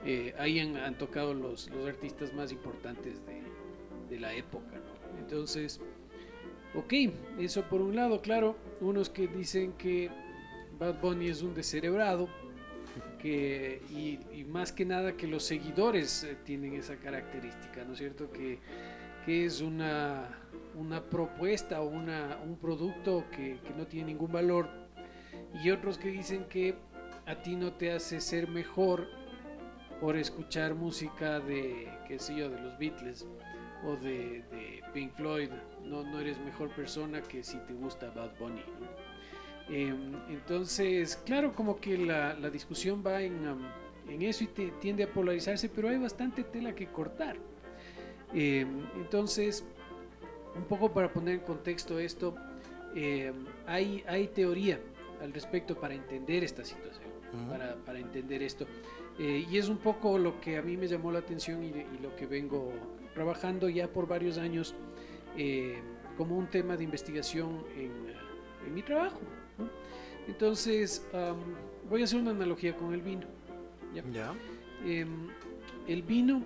Eh, 0.04 0.34
ahí 0.38 0.60
han, 0.60 0.76
han, 0.76 0.98
tocado 0.98 1.32
los, 1.32 1.70
los 1.70 1.88
artistas 1.88 2.34
más 2.34 2.52
importantes 2.52 3.24
de, 3.24 3.42
de 4.10 4.20
la 4.20 4.34
época, 4.34 4.76
¿no? 4.76 5.18
Entonces, 5.18 5.80
ok, 6.74 6.92
eso 7.38 7.62
por 7.62 7.80
un 7.80 7.96
lado, 7.96 8.20
claro, 8.20 8.56
unos 8.82 9.08
que 9.08 9.26
dicen 9.28 9.72
que 9.72 10.10
Bad 10.78 11.00
Bunny 11.00 11.28
es 11.28 11.40
un 11.40 11.54
descerebrado, 11.54 12.28
y, 13.26 14.44
más 14.48 14.72
que 14.72 14.84
nada 14.84 15.16
que 15.16 15.26
los 15.26 15.42
seguidores 15.42 16.24
eh, 16.24 16.36
tienen 16.44 16.74
esa 16.74 16.96
característica, 16.96 17.84
¿no 17.84 17.92
es 17.92 17.98
cierto? 17.98 18.30
Que, 18.30 18.58
que 19.24 19.44
es 19.44 19.60
una, 19.60 20.38
una 20.74 21.02
propuesta 21.02 21.82
o 21.82 21.88
una, 21.88 22.38
un 22.44 22.56
producto 22.56 23.24
que, 23.30 23.58
que, 23.60 23.74
no 23.76 23.86
tiene 23.86 24.08
ningún 24.08 24.32
valor. 24.32 24.68
Y 25.62 25.70
otros 25.70 25.98
que 25.98 26.08
dicen 26.10 26.44
que 26.44 26.76
a 27.26 27.42
ti 27.42 27.56
no 27.56 27.72
te 27.72 27.92
hace 27.92 28.20
ser 28.20 28.48
mejor 28.48 29.06
por 30.00 30.16
escuchar 30.16 30.74
música 30.74 31.40
de, 31.40 31.88
qué 32.06 32.18
sé 32.18 32.36
yo, 32.36 32.50
de 32.50 32.60
los 32.60 32.78
Beatles 32.78 33.26
o 33.84 33.96
de, 33.96 34.42
de 34.50 34.82
Pink 34.92 35.12
Floyd. 35.14 35.50
No, 35.82 36.02
no 36.02 36.20
eres 36.20 36.38
mejor 36.40 36.70
persona 36.70 37.22
que 37.22 37.42
si 37.42 37.58
te 37.58 37.74
gusta 37.74 38.10
Bad 38.10 38.38
Bunny. 38.38 38.62
¿no? 38.80 39.05
Eh, 39.68 39.94
entonces, 40.28 41.16
claro, 41.24 41.54
como 41.54 41.80
que 41.80 41.98
la, 41.98 42.34
la 42.34 42.50
discusión 42.50 43.02
va 43.04 43.22
en, 43.22 43.48
um, 43.48 43.62
en 44.08 44.22
eso 44.22 44.44
y 44.44 44.48
te, 44.48 44.70
tiende 44.80 45.04
a 45.04 45.12
polarizarse, 45.12 45.68
pero 45.68 45.88
hay 45.88 45.98
bastante 45.98 46.44
tela 46.44 46.74
que 46.74 46.86
cortar. 46.86 47.36
Eh, 48.34 48.66
entonces, 48.96 49.64
un 50.54 50.64
poco 50.64 50.92
para 50.92 51.12
poner 51.12 51.34
en 51.34 51.40
contexto 51.40 51.98
esto, 51.98 52.34
eh, 52.94 53.32
hay, 53.66 54.04
hay 54.06 54.28
teoría 54.28 54.80
al 55.22 55.32
respecto 55.32 55.78
para 55.78 55.94
entender 55.94 56.44
esta 56.44 56.64
situación, 56.64 57.08
uh 57.32 57.36
-huh. 57.36 57.48
para, 57.50 57.76
para, 57.76 57.98
entender 57.98 58.42
esto. 58.42 58.66
Eh, 59.18 59.46
y 59.50 59.58
es 59.58 59.68
un 59.68 59.78
poco 59.78 60.18
lo 60.18 60.40
que 60.40 60.58
a 60.58 60.62
mí 60.62 60.76
me 60.76 60.86
llamó 60.86 61.10
la 61.10 61.20
atención 61.20 61.62
y, 61.64 61.68
y 61.68 61.98
lo 62.02 62.14
que 62.16 62.26
vengo 62.26 62.72
trabajando 63.14 63.68
ya 63.68 63.88
por 63.88 64.06
varios 64.06 64.38
años 64.38 64.74
como 66.16 66.38
un 66.38 66.46
tema 66.46 66.78
de 66.78 66.84
investigación 66.84 67.62
en, 67.76 67.92
en 68.66 68.74
mi 68.74 68.82
trabajo. 68.82 69.20
Entonces, 70.26 71.06
um, 71.12 71.88
voy 71.88 72.02
a 72.02 72.04
hacer 72.04 72.20
una 72.20 72.32
analogía 72.32 72.76
con 72.76 72.92
el 72.92 73.00
vino. 73.00 73.26
¿ya? 74.12 74.34
Eh, 74.84 75.06
el 75.86 76.02
vino 76.02 76.42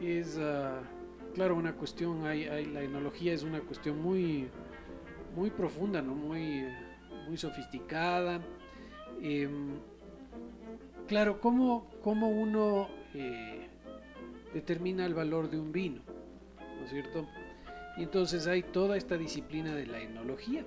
es, 0.00 0.36
uh, 0.36 0.84
claro, 1.34 1.56
una 1.56 1.74
cuestión, 1.74 2.26
hay, 2.26 2.44
hay, 2.44 2.66
la 2.66 2.82
enología 2.82 3.32
es 3.32 3.42
una 3.42 3.60
cuestión 3.60 4.00
muy, 4.00 4.48
muy 5.34 5.50
profunda, 5.50 6.02
¿no? 6.02 6.14
muy, 6.14 6.64
muy 7.26 7.36
sofisticada. 7.36 8.40
Eh, 9.22 9.48
claro, 11.08 11.40
¿cómo, 11.40 11.90
cómo 12.02 12.28
uno 12.28 12.88
eh, 13.14 13.68
determina 14.52 15.06
el 15.06 15.14
valor 15.14 15.50
de 15.50 15.58
un 15.58 15.72
vino? 15.72 16.02
¿No 16.58 16.84
es 16.84 16.90
cierto? 16.90 17.26
Y 17.96 18.02
entonces 18.02 18.46
hay 18.46 18.62
toda 18.62 18.96
esta 18.96 19.16
disciplina 19.16 19.74
de 19.74 19.86
la 19.86 20.00
enología. 20.00 20.64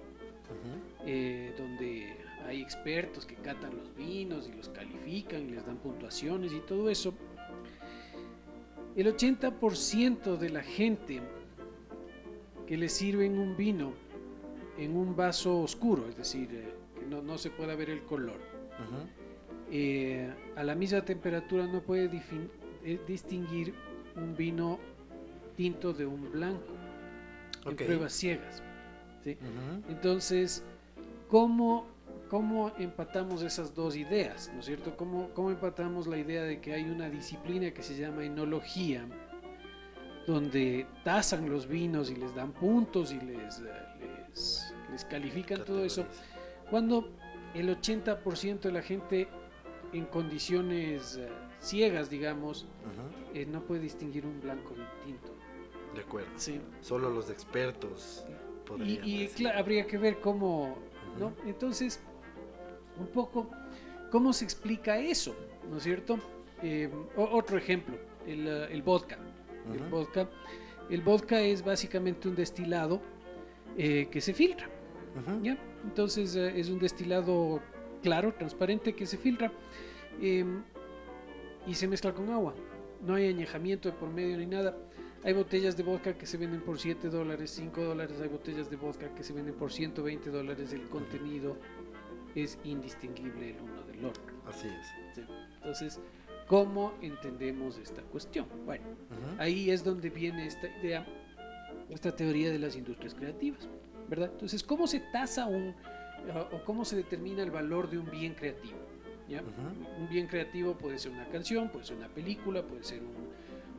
Uh 0.47 0.49
-huh. 0.49 1.03
eh, 1.05 1.53
donde 1.57 2.15
hay 2.47 2.61
expertos 2.61 3.25
que 3.25 3.35
catan 3.35 3.75
los 3.75 3.93
vinos 3.93 4.47
y 4.47 4.55
los 4.55 4.69
califican 4.69 5.41
y 5.41 5.51
les 5.51 5.65
dan 5.65 5.77
puntuaciones 5.77 6.53
y 6.53 6.61
todo 6.61 6.89
eso. 6.89 7.13
El 8.95 9.13
80% 9.15 10.37
de 10.37 10.49
la 10.49 10.63
gente 10.63 11.21
que 12.65 12.77
le 12.77 12.87
sirven 12.87 13.37
un 13.37 13.57
vino 13.57 13.91
en 14.77 14.95
un 14.95 15.15
vaso 15.15 15.59
oscuro, 15.59 16.07
es 16.07 16.15
decir, 16.15 16.49
eh, 16.53 16.73
que 16.97 17.05
no, 17.05 17.21
no, 17.21 17.37
se 17.37 17.49
pueda 17.49 17.75
ver 17.75 17.89
el 17.89 18.03
color, 18.03 18.37
uh 18.37 18.95
-huh. 18.95 19.07
eh, 19.71 20.33
a 20.55 20.63
la 20.63 20.73
misma 20.73 21.01
temperatura 21.01 21.67
no 21.67 21.81
puede 21.81 22.09
eh, 22.83 22.99
distinguir 23.05 23.73
un 24.15 24.35
vino 24.35 24.79
tinto 25.57 25.91
de 25.91 26.05
un 26.05 26.31
blanco 26.31 26.73
okay. 27.61 27.71
en 27.71 27.75
pruebas 27.77 28.13
ciegas. 28.13 28.63
¿sí? 29.23 29.37
Uh 29.41 29.45
-huh. 29.45 29.91
Entonces, 29.91 30.63
¿cómo, 31.27 31.96
¿cómo 32.29 32.71
empatamos 32.77 33.41
esas 33.41 33.73
dos 33.73 33.95
ideas? 33.95 34.51
¿No 34.53 34.59
es 34.59 34.65
cierto? 34.65 34.95
¿Cómo, 34.95 35.29
¿Cómo 35.33 35.49
empatamos 35.51 36.07
la 36.07 36.17
idea 36.17 36.43
de 36.43 36.59
que 36.59 36.73
hay 36.73 36.83
una 36.83 37.09
disciplina 37.09 37.71
que 37.71 37.83
se 37.83 37.95
llama 37.95 38.23
enología, 38.23 39.05
donde 40.25 40.85
tasan 41.03 41.49
los 41.49 41.67
vinos 41.67 42.09
y 42.09 42.15
les 42.15 42.33
dan 42.35 42.51
puntos 42.51 43.11
y 43.11 43.19
les, 43.19 43.59
les, 43.59 44.73
les 44.91 45.05
califican 45.05 45.63
todo 45.63 45.83
eso, 45.83 46.05
cuando 46.69 47.09
el 47.53 47.69
80% 47.69 48.59
de 48.59 48.71
la 48.71 48.81
gente 48.81 49.27
en 49.93 50.05
condiciones 50.05 51.17
uh, 51.17 51.63
ciegas, 51.63 52.09
digamos, 52.09 52.63
uh 52.63 53.35
-huh. 53.35 53.37
eh, 53.37 53.45
no 53.45 53.61
puede 53.61 53.81
distinguir 53.81 54.25
un 54.25 54.39
blanco 54.41 54.73
de 54.73 54.81
un 54.81 54.87
tinto. 55.05 55.31
De 55.95 56.01
acuerdo. 56.01 56.29
Sí. 56.35 56.59
Solo 56.81 57.09
los 57.09 57.29
expertos. 57.29 58.25
Y, 58.83 59.23
y 59.23 59.27
claro, 59.29 59.59
habría 59.59 59.87
que 59.87 59.97
ver 59.97 60.19
cómo, 60.19 60.63
uh 60.63 60.75
-huh. 61.15 61.19
¿no? 61.19 61.33
Entonces, 61.45 62.01
un 62.99 63.07
poco, 63.07 63.49
¿cómo 64.11 64.33
se 64.33 64.45
explica 64.45 64.99
eso? 64.99 65.35
¿No 65.69 65.77
es 65.77 65.83
cierto? 65.83 66.19
Eh, 66.63 66.89
otro 67.15 67.57
ejemplo, 67.57 67.97
el, 68.25 68.47
uh, 68.47 68.73
el 68.73 68.81
vodka. 68.81 69.17
Uh 69.17 69.71
-huh. 69.71 69.75
El 69.75 69.89
vodka. 69.89 70.29
El 70.89 71.01
vodka 71.01 71.41
es 71.41 71.63
básicamente 71.63 72.27
un 72.27 72.35
destilado 72.35 73.01
eh, 73.77 74.07
que 74.09 74.21
se 74.21 74.33
filtra. 74.33 74.67
¿ya? 75.43 75.57
Entonces 75.83 76.35
eh, 76.35 76.59
es 76.59 76.69
un 76.69 76.79
destilado 76.79 77.59
claro, 78.01 78.33
transparente, 78.33 78.93
que 78.93 79.05
se 79.05 79.17
filtra 79.17 79.51
em, 80.21 80.63
y 81.65 81.73
se 81.73 81.87
mezcla 81.87 82.13
con 82.13 82.29
agua. 82.29 82.53
No 83.01 83.15
hay 83.15 83.27
añejamiento 83.27 83.93
por 83.93 84.09
medio 84.09 84.37
ni 84.37 84.45
nada 84.45 84.75
hay 85.23 85.33
botellas 85.33 85.75
de 85.75 85.83
vodka 85.83 86.13
que 86.17 86.25
se 86.25 86.37
venden 86.37 86.61
por 86.61 86.79
7 86.79 87.09
dólares, 87.09 87.51
5 87.51 87.81
dólares, 87.83 88.17
hay 88.21 88.29
botellas 88.29 88.69
de 88.69 88.75
vodka 88.75 89.13
que 89.13 89.23
se 89.23 89.33
venden 89.33 89.55
por 89.55 89.71
120 89.71 90.29
dólares, 90.29 90.71
el 90.73 90.87
contenido 90.87 91.57
es 92.43 92.59
indistinguible 92.63 93.51
el 93.51 93.61
uno 93.61 93.83
del 93.83 94.05
otro. 94.05 94.23
Así 94.45 94.67
es. 94.67 94.87
Sí. 95.15 95.21
Entonces, 95.55 95.99
¿cómo 96.47 96.93
entendemos 97.01 97.77
esta 97.77 98.01
cuestión? 98.03 98.47
Bueno, 98.65 98.85
uh 98.87 99.35
-huh. 99.35 99.39
ahí 99.39 99.71
es 99.71 99.83
donde 99.83 100.09
viene 100.09 100.45
esta 100.45 100.67
idea, 100.79 101.05
esta 101.89 102.15
teoría 102.15 102.51
de 102.51 102.59
las 102.59 102.75
industrias 102.75 103.13
creativas, 103.13 103.67
¿verdad? 104.07 104.29
Entonces, 104.31 104.63
¿cómo 104.63 104.87
se 104.87 104.99
tasa 104.99 105.45
un, 105.47 105.75
o 106.51 106.63
cómo 106.65 106.85
se 106.85 106.95
determina 106.95 107.43
el 107.43 107.51
valor 107.51 107.89
de 107.89 107.97
un 107.97 108.09
bien 108.09 108.33
creativo? 108.33 108.77
¿ya? 109.27 109.41
Uh 109.41 109.45
-huh. 109.45 110.01
Un 110.01 110.09
bien 110.09 110.27
creativo 110.27 110.77
puede 110.77 110.99
ser 110.99 111.11
una 111.11 111.27
canción, 111.29 111.69
puede 111.69 111.85
ser 111.85 111.97
una 111.97 112.09
película, 112.09 112.61
puede 112.61 112.83
ser 112.83 113.01
un 113.01 113.27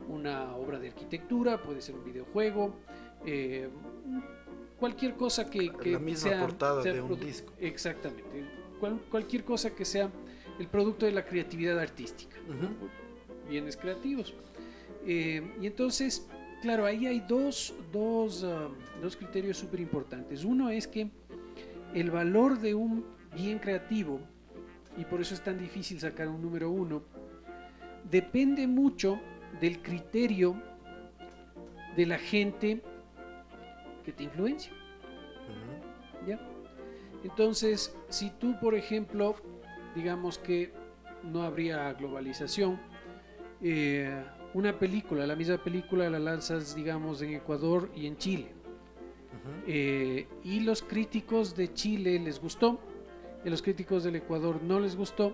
una 0.09 0.55
obra 0.55 0.79
de 0.79 0.89
arquitectura, 0.89 1.61
puede 1.61 1.81
ser 1.81 1.95
un 1.95 2.03
videojuego, 2.03 2.75
eh, 3.25 3.69
cualquier 4.79 5.15
cosa 5.15 5.49
que, 5.49 5.71
que 5.71 5.91
la 5.91 5.99
misma 5.99 6.29
sea, 6.29 6.41
portada 6.41 6.81
sea 6.83 6.93
de 6.93 7.01
un 7.01 7.19
disco. 7.19 7.53
Exactamente, 7.59 8.23
Cual, 8.79 9.01
cualquier 9.09 9.43
cosa 9.43 9.75
que 9.75 9.83
sea 9.83 10.09
el 10.57 10.67
producto 10.67 11.05
de 11.05 11.11
la 11.11 11.25
creatividad 11.25 11.77
artística, 11.79 12.37
uh 12.47 12.53
-huh. 12.53 13.49
bienes 13.49 13.75
creativos. 13.75 14.33
Eh, 15.05 15.41
y 15.61 15.67
entonces, 15.67 16.27
claro, 16.61 16.85
ahí 16.85 17.05
hay 17.05 17.19
dos, 17.21 17.73
dos, 17.91 18.43
uh, 18.43 18.69
dos 19.01 19.15
criterios 19.15 19.57
súper 19.57 19.79
importantes. 19.79 20.43
Uno 20.43 20.69
es 20.69 20.87
que 20.87 21.09
el 21.93 22.11
valor 22.11 22.59
de 22.59 22.73
un 22.73 23.05
bien 23.33 23.59
creativo, 23.59 24.19
y 24.97 25.05
por 25.05 25.21
eso 25.21 25.33
es 25.33 25.41
tan 25.41 25.57
difícil 25.57 25.99
sacar 25.99 26.27
un 26.27 26.41
número 26.41 26.69
uno, 26.69 27.03
depende 28.09 28.67
mucho 28.67 29.19
del 29.61 29.81
criterio 29.81 30.61
de 31.95 32.05
la 32.05 32.17
gente 32.17 32.81
que 34.09 34.13
te 34.13 34.23
influencia. 34.23 34.73
Uh 34.73 36.25
-huh. 36.25 36.27
¿Ya? 36.27 36.39
Entonces, 37.23 37.95
si 38.09 38.31
tú, 38.31 38.59
por 38.59 38.73
ejemplo, 38.73 39.35
digamos 39.95 40.39
que 40.39 40.71
no 41.23 41.43
habría 41.43 41.93
globalización, 41.93 42.79
eh, 43.61 44.23
una 44.53 44.79
película, 44.79 45.27
la 45.27 45.35
misma 45.35 45.57
película 45.57 46.09
la 46.09 46.17
lanzas, 46.17 46.75
digamos, 46.75 47.21
en 47.21 47.33
Ecuador 47.35 47.91
y 47.95 48.07
en 48.07 48.17
Chile. 48.17 48.47
Uh 48.51 49.49
-huh. 49.49 49.63
eh, 49.67 50.27
y 50.43 50.61
los 50.61 50.81
críticos 50.81 51.55
de 51.55 51.71
Chile 51.73 52.19
les 52.19 52.39
gustó 52.41 52.79
a 53.45 53.49
los 53.49 53.61
críticos 53.61 54.03
del 54.03 54.17
Ecuador 54.17 54.61
no 54.61 54.79
les 54.79 54.95
gustó, 54.95 55.33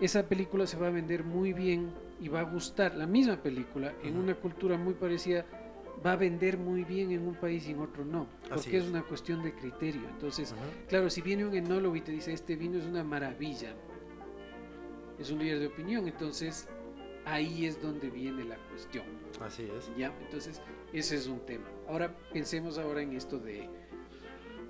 esa 0.00 0.28
película 0.28 0.66
se 0.66 0.76
va 0.76 0.88
a 0.88 0.90
vender 0.90 1.24
muy 1.24 1.52
bien 1.52 1.90
y 2.20 2.28
va 2.28 2.40
a 2.40 2.44
gustar. 2.44 2.94
La 2.94 3.06
misma 3.06 3.36
película, 3.42 3.94
en 4.02 4.16
una 4.16 4.34
cultura 4.34 4.76
muy 4.76 4.94
parecida, 4.94 5.44
va 6.04 6.12
a 6.12 6.16
vender 6.16 6.58
muy 6.58 6.84
bien 6.84 7.10
en 7.12 7.26
un 7.26 7.34
país 7.34 7.66
y 7.68 7.72
en 7.72 7.80
otro 7.80 8.04
no. 8.04 8.26
Porque 8.48 8.76
es. 8.76 8.84
es. 8.84 8.90
una 8.90 9.02
cuestión 9.02 9.42
de 9.42 9.54
criterio. 9.54 10.08
Entonces, 10.08 10.54
claro, 10.88 11.10
si 11.10 11.22
viene 11.22 11.44
un 11.44 11.54
enólogo 11.54 11.96
y 11.96 12.00
te 12.00 12.12
dice, 12.12 12.32
este 12.32 12.56
vino 12.56 12.78
es 12.78 12.84
una 12.84 13.04
maravilla, 13.04 13.74
es 15.18 15.30
un 15.30 15.38
líder 15.38 15.60
de 15.60 15.66
opinión, 15.68 16.06
entonces 16.06 16.68
ahí 17.24 17.66
es 17.66 17.80
donde 17.82 18.10
viene 18.10 18.44
la 18.44 18.56
cuestión. 18.68 19.04
Así 19.40 19.64
es. 19.64 19.90
¿ya? 19.96 20.14
Entonces, 20.22 20.60
ese 20.92 21.16
es 21.16 21.26
un 21.26 21.40
tema. 21.40 21.66
Ahora, 21.88 22.14
pensemos 22.32 22.78
ahora 22.78 23.02
en 23.02 23.12
esto 23.12 23.38
de... 23.38 23.68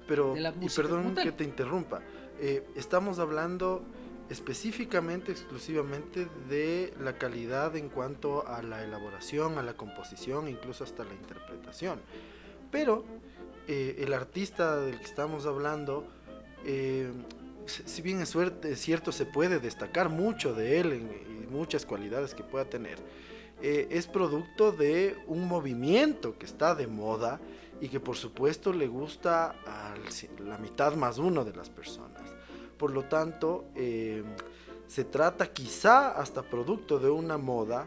Pero, 0.08 0.34
de 0.34 0.40
la 0.40 0.50
y 0.50 0.58
música 0.58 0.82
perdón 0.82 1.02
como 1.02 1.14
tal. 1.14 1.24
que 1.24 1.32
te 1.32 1.44
interrumpa, 1.44 2.00
eh, 2.38 2.64
estamos 2.76 3.18
hablando 3.18 3.84
específicamente, 4.28 5.32
exclusivamente 5.32 6.26
de 6.48 6.92
la 7.00 7.16
calidad 7.16 7.76
en 7.76 7.88
cuanto 7.88 8.46
a 8.46 8.62
la 8.62 8.82
elaboración, 8.82 9.58
a 9.58 9.62
la 9.62 9.74
composición, 9.74 10.48
incluso 10.48 10.84
hasta 10.84 11.04
la 11.04 11.14
interpretación. 11.14 12.00
Pero 12.70 13.04
eh, 13.68 13.96
el 14.00 14.12
artista 14.12 14.76
del 14.80 14.98
que 14.98 15.04
estamos 15.04 15.46
hablando, 15.46 16.06
eh, 16.64 17.10
si 17.66 18.02
bien 18.02 18.20
es, 18.20 18.36
cierto, 18.76 19.12
se 19.12 19.26
puede 19.26 19.60
destacar 19.60 20.08
mucho 20.08 20.54
de 20.54 20.80
él 20.80 20.92
en- 20.92 21.26
muchas 21.50 21.86
cualidades 21.86 22.34
que 22.34 22.42
pueda 22.42 22.64
tener, 22.64 22.98
eh, 23.62 23.86
es 23.90 24.06
producto 24.08 24.72
de 24.72 25.16
un 25.26 25.46
movimiento 25.48 26.36
que 26.38 26.44
está 26.44 26.74
de 26.74 26.86
moda 26.86 27.40
y 27.80 27.88
que 27.88 28.00
por 28.00 28.16
supuesto 28.16 28.72
le 28.72 28.86
gusta 28.88 29.54
a 29.66 29.94
la 30.44 30.58
mitad 30.58 30.94
más 30.96 31.18
uno 31.18 31.44
de 31.44 31.54
las 31.54 31.70
personas. 31.70 32.22
Por 32.78 32.90
lo 32.92 33.04
tanto, 33.04 33.64
eh, 33.74 34.22
se 34.86 35.04
trata 35.04 35.52
quizá 35.52 36.10
hasta 36.12 36.42
producto 36.42 36.98
de 36.98 37.10
una 37.10 37.38
moda 37.38 37.86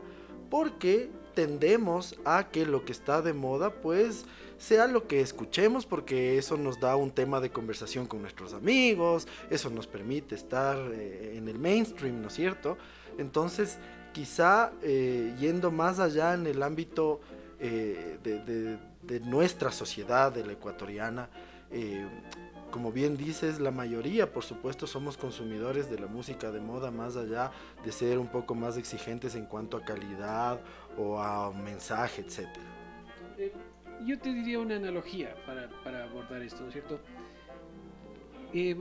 porque 0.50 1.10
tendemos 1.36 2.16
a 2.26 2.50
que 2.50 2.66
lo 2.66 2.84
que 2.84 2.92
está 2.92 3.22
de 3.22 3.34
moda 3.34 3.70
pues 3.82 4.26
sea 4.58 4.88
lo 4.88 5.08
que 5.08 5.22
escuchemos 5.22 5.86
porque 5.86 6.38
eso 6.38 6.58
nos 6.58 6.80
da 6.82 6.96
un 6.98 7.12
tema 7.12 7.40
de 7.40 7.50
conversación 7.52 8.08
con 8.08 8.22
nuestros 8.22 8.54
amigos, 8.54 9.28
eso 9.50 9.70
nos 9.70 9.88
permite 9.88 10.36
estar 10.36 10.78
eh, 10.92 11.36
en 11.38 11.48
el 11.48 11.58
mainstream, 11.58 12.22
¿no 12.22 12.28
es 12.28 12.34
cierto? 12.34 12.78
Entonces, 13.18 13.78
quizá 14.12 14.72
eh, 14.82 15.34
yendo 15.40 15.72
más 15.72 16.00
allá 16.00 16.34
en 16.34 16.46
el 16.48 16.62
ámbito 16.64 17.22
de, 17.60 18.18
de- 18.24 19.20
nuestra 19.22 19.72
sociedad, 19.72 20.32
de 20.32 20.46
la 20.46 20.54
ecuatoriana, 20.54 21.30
como 22.72 22.92
bien 22.92 23.18
dices, 23.18 23.60
la 23.60 23.72
mayoría, 23.72 24.32
por 24.32 24.44
supuesto, 24.44 24.88
somos 24.88 25.18
consumidores 25.18 25.90
de 25.90 26.00
la 26.00 26.08
música 26.08 26.52
de 26.52 26.60
moda, 26.60 26.92
más 26.92 27.16
allá 27.18 27.52
de 27.84 27.92
ser 27.92 28.18
un 28.20 28.28
poco 28.28 28.56
más 28.56 28.78
exigentes 28.78 29.36
en 29.36 29.46
cuanto 29.46 29.78
a 29.78 29.84
calidad 29.84 30.60
o 30.98 31.20
a 31.20 31.52
mensaje, 31.52 32.22
etcétera. 32.22 32.66
eh, 33.38 33.54
yo 34.06 34.18
te 34.18 34.34
diría 34.34 34.60
una 34.60 34.76
analogía 34.78 35.36
para, 35.46 35.70
para 35.84 36.06
abordar 36.06 36.42
esto, 36.42 36.62
¿no 36.62 36.68
es 36.68 36.74
cierto? 36.74 37.00
Eh, 38.54 38.78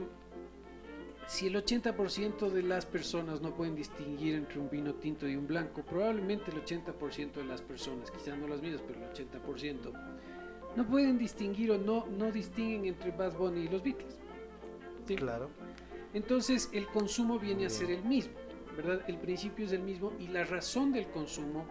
si 1.27 1.45
el 1.47 1.55
80% 1.55 2.49
de 2.49 2.63
las 2.63 2.85
personas 2.85 3.39
no 3.41 3.53
pueden 3.53 3.75
distinguir 3.75 4.33
entre 4.33 4.59
un 4.59 4.69
vino 4.69 4.95
tinto 4.95 5.27
y 5.27 5.35
un 5.35 5.45
blanco, 5.45 5.83
probablemente 5.83 6.49
el 6.51 6.63
80% 6.63 7.33
de 7.33 7.43
las 7.43 7.61
personas, 7.61 8.09
quizás 8.09 8.37
no 8.37 8.47
las 8.47 8.61
mismas, 8.61 8.81
pero 8.87 8.99
el 8.99 9.11
80%, 9.11 9.91
no 10.75 10.87
pueden 10.87 11.17
distinguir 11.17 11.71
o 11.71 11.77
no, 11.77 12.05
no 12.07 12.31
distinguen 12.31 12.85
entre 12.85 13.11
Bad 13.11 13.37
Bunny 13.37 13.61
y 13.61 13.67
los 13.67 13.83
Beatles. 13.83 14.19
¿sí? 15.07 15.15
Claro. 15.15 15.49
Entonces 16.13 16.69
el 16.73 16.87
consumo 16.87 17.39
viene 17.39 17.65
a 17.65 17.69
ser 17.69 17.91
el 17.91 18.03
mismo, 18.03 18.33
¿verdad? 18.75 19.01
El 19.07 19.17
principio 19.17 19.65
es 19.65 19.71
el 19.71 19.81
mismo 19.81 20.13
y 20.19 20.27
la 20.27 20.43
razón 20.43 20.91
del 20.91 21.07
consumo 21.07 21.65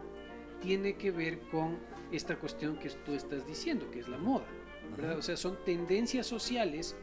tiene 0.61 0.97
que 0.97 1.11
ver 1.11 1.41
con 1.51 1.79
esta 2.13 2.37
cuestión 2.37 2.79
que 2.79 2.89
tú 2.91 3.13
estás 3.15 3.47
diciendo, 3.47 3.91
que 3.91 4.01
es 4.01 4.09
la 4.09 4.19
moda, 4.19 4.47
¿verdad? 4.97 5.19
O 5.19 5.23
sea, 5.23 5.37
son 5.37 5.59
tendencias 5.65 6.27
sociales 6.27 6.97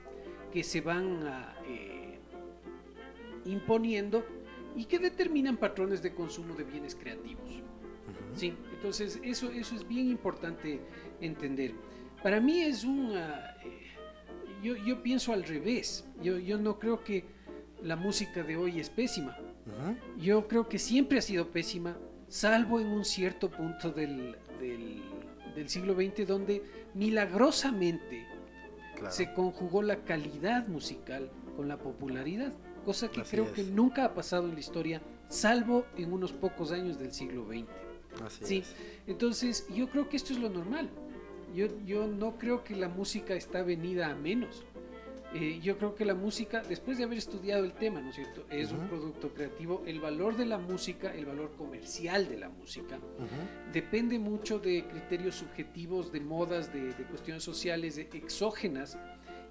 que 0.52 0.64
se 0.64 0.82
van 0.82 1.28
a, 1.28 1.56
eh, 1.68 2.20
imponiendo 3.46 4.26
y 4.76 4.86
que 4.86 5.00
determinan 5.00 5.58
patrones 5.58 6.02
de 6.02 6.14
consumo 6.14 6.56
de 6.56 6.64
bienes 6.64 6.96
creativos. 6.96 7.44
Sí, 8.34 8.54
entonces 8.76 9.20
eso, 9.24 9.50
eso 9.52 9.76
es 9.76 9.88
bien 9.88 10.10
importante 10.10 10.80
entender. 11.22 11.74
Para 12.22 12.40
mí 12.40 12.62
es 12.62 12.84
un... 12.84 13.12
ah, 13.16 13.56
eh, 13.64 13.82
yo, 14.64 14.76
yo 14.76 15.02
pienso 15.04 15.32
al 15.34 15.44
revés. 15.44 16.06
Yo, 16.22 16.38
yo 16.40 16.58
no 16.58 16.80
creo 16.80 17.04
que 17.04 17.26
la 17.84 17.96
música 17.96 18.44
de 18.44 18.58
hoy 18.58 18.80
es 18.80 18.90
pésima. 18.90 19.38
Yo 20.18 20.48
creo 20.48 20.70
que 20.70 20.78
siempre 20.78 21.18
ha 21.18 21.22
sido 21.22 21.50
pésima, 21.50 21.98
salvo 22.28 22.80
en 22.80 22.88
un 22.88 23.04
cierto 23.04 23.50
punto 23.50 23.92
del, 23.92 24.36
del, 24.60 25.02
del 25.56 25.70
siglo 25.70 25.94
XX 25.96 26.28
donde 26.28 26.62
milagrosamente 26.94 28.28
Claro. 28.96 29.12
se 29.12 29.34
conjugó 29.34 29.82
la 29.82 29.98
calidad 30.06 30.68
musical 30.70 31.30
con 31.58 31.68
la 31.68 31.78
popularidad, 31.78 32.54
cosa 32.86 33.10
que 33.10 33.22
Así 33.22 33.32
creo 33.32 33.44
es. 33.46 33.52
que 33.52 33.64
nunca 33.64 34.06
ha 34.06 34.14
pasado 34.14 34.48
en 34.48 34.54
la 34.54 34.60
historia, 34.62 35.02
salvo 35.28 35.86
en 35.98 36.14
unos 36.14 36.32
pocos 36.32 36.72
años 36.72 36.98
del 36.98 37.12
siglo 37.12 37.46
XX. 37.46 37.66
Así 38.24 38.46
Sí, 38.46 38.58
es. 38.60 38.76
entonces 39.08 39.68
yo 39.74 39.90
creo 39.90 40.08
que 40.10 40.18
esto 40.18 40.34
es 40.34 40.40
lo 40.40 40.50
normal. 40.50 40.90
Yo, 41.54 41.68
yo 41.86 42.08
no 42.08 42.38
creo 42.38 42.64
que 42.64 42.76
la 42.76 42.90
música 42.90 43.34
está 43.36 43.64
venida 43.64 44.08
a 44.12 44.16
menos. 44.16 44.64
Eh, 45.34 45.60
yo 45.62 45.78
creo 45.78 45.96
que 45.96 46.06
la 46.06 46.16
música, 46.16 46.62
después 46.62 46.98
de 46.98 47.04
haber 47.04 47.18
estudiado 47.18 47.66
el 47.66 47.74
tema, 47.74 48.00
¿no 48.00 48.10
es 48.10 48.16
cierto? 48.16 48.46
Es 48.50 48.72
un 48.72 48.80
Ujú. 48.80 48.88
producto 48.88 49.34
creativo. 49.34 49.84
El 49.86 50.00
valor 50.00 50.38
de 50.38 50.46
la 50.46 50.58
música, 50.58 51.14
el 51.14 51.26
valor 51.26 51.54
comercial 51.58 52.30
de 52.30 52.38
la 52.38 52.48
música, 52.50 52.98
Ujú. 52.98 53.72
depende 53.74 54.18
mucho 54.18 54.60
de 54.60 54.86
criterios 54.88 55.36
subjetivos, 55.36 56.12
de 56.12 56.22
modas, 56.22 56.72
de, 56.74 56.94
de 56.94 57.04
cuestiones 57.04 57.44
sociales, 57.44 57.96
de 57.98 58.04
exógenas, 58.14 58.98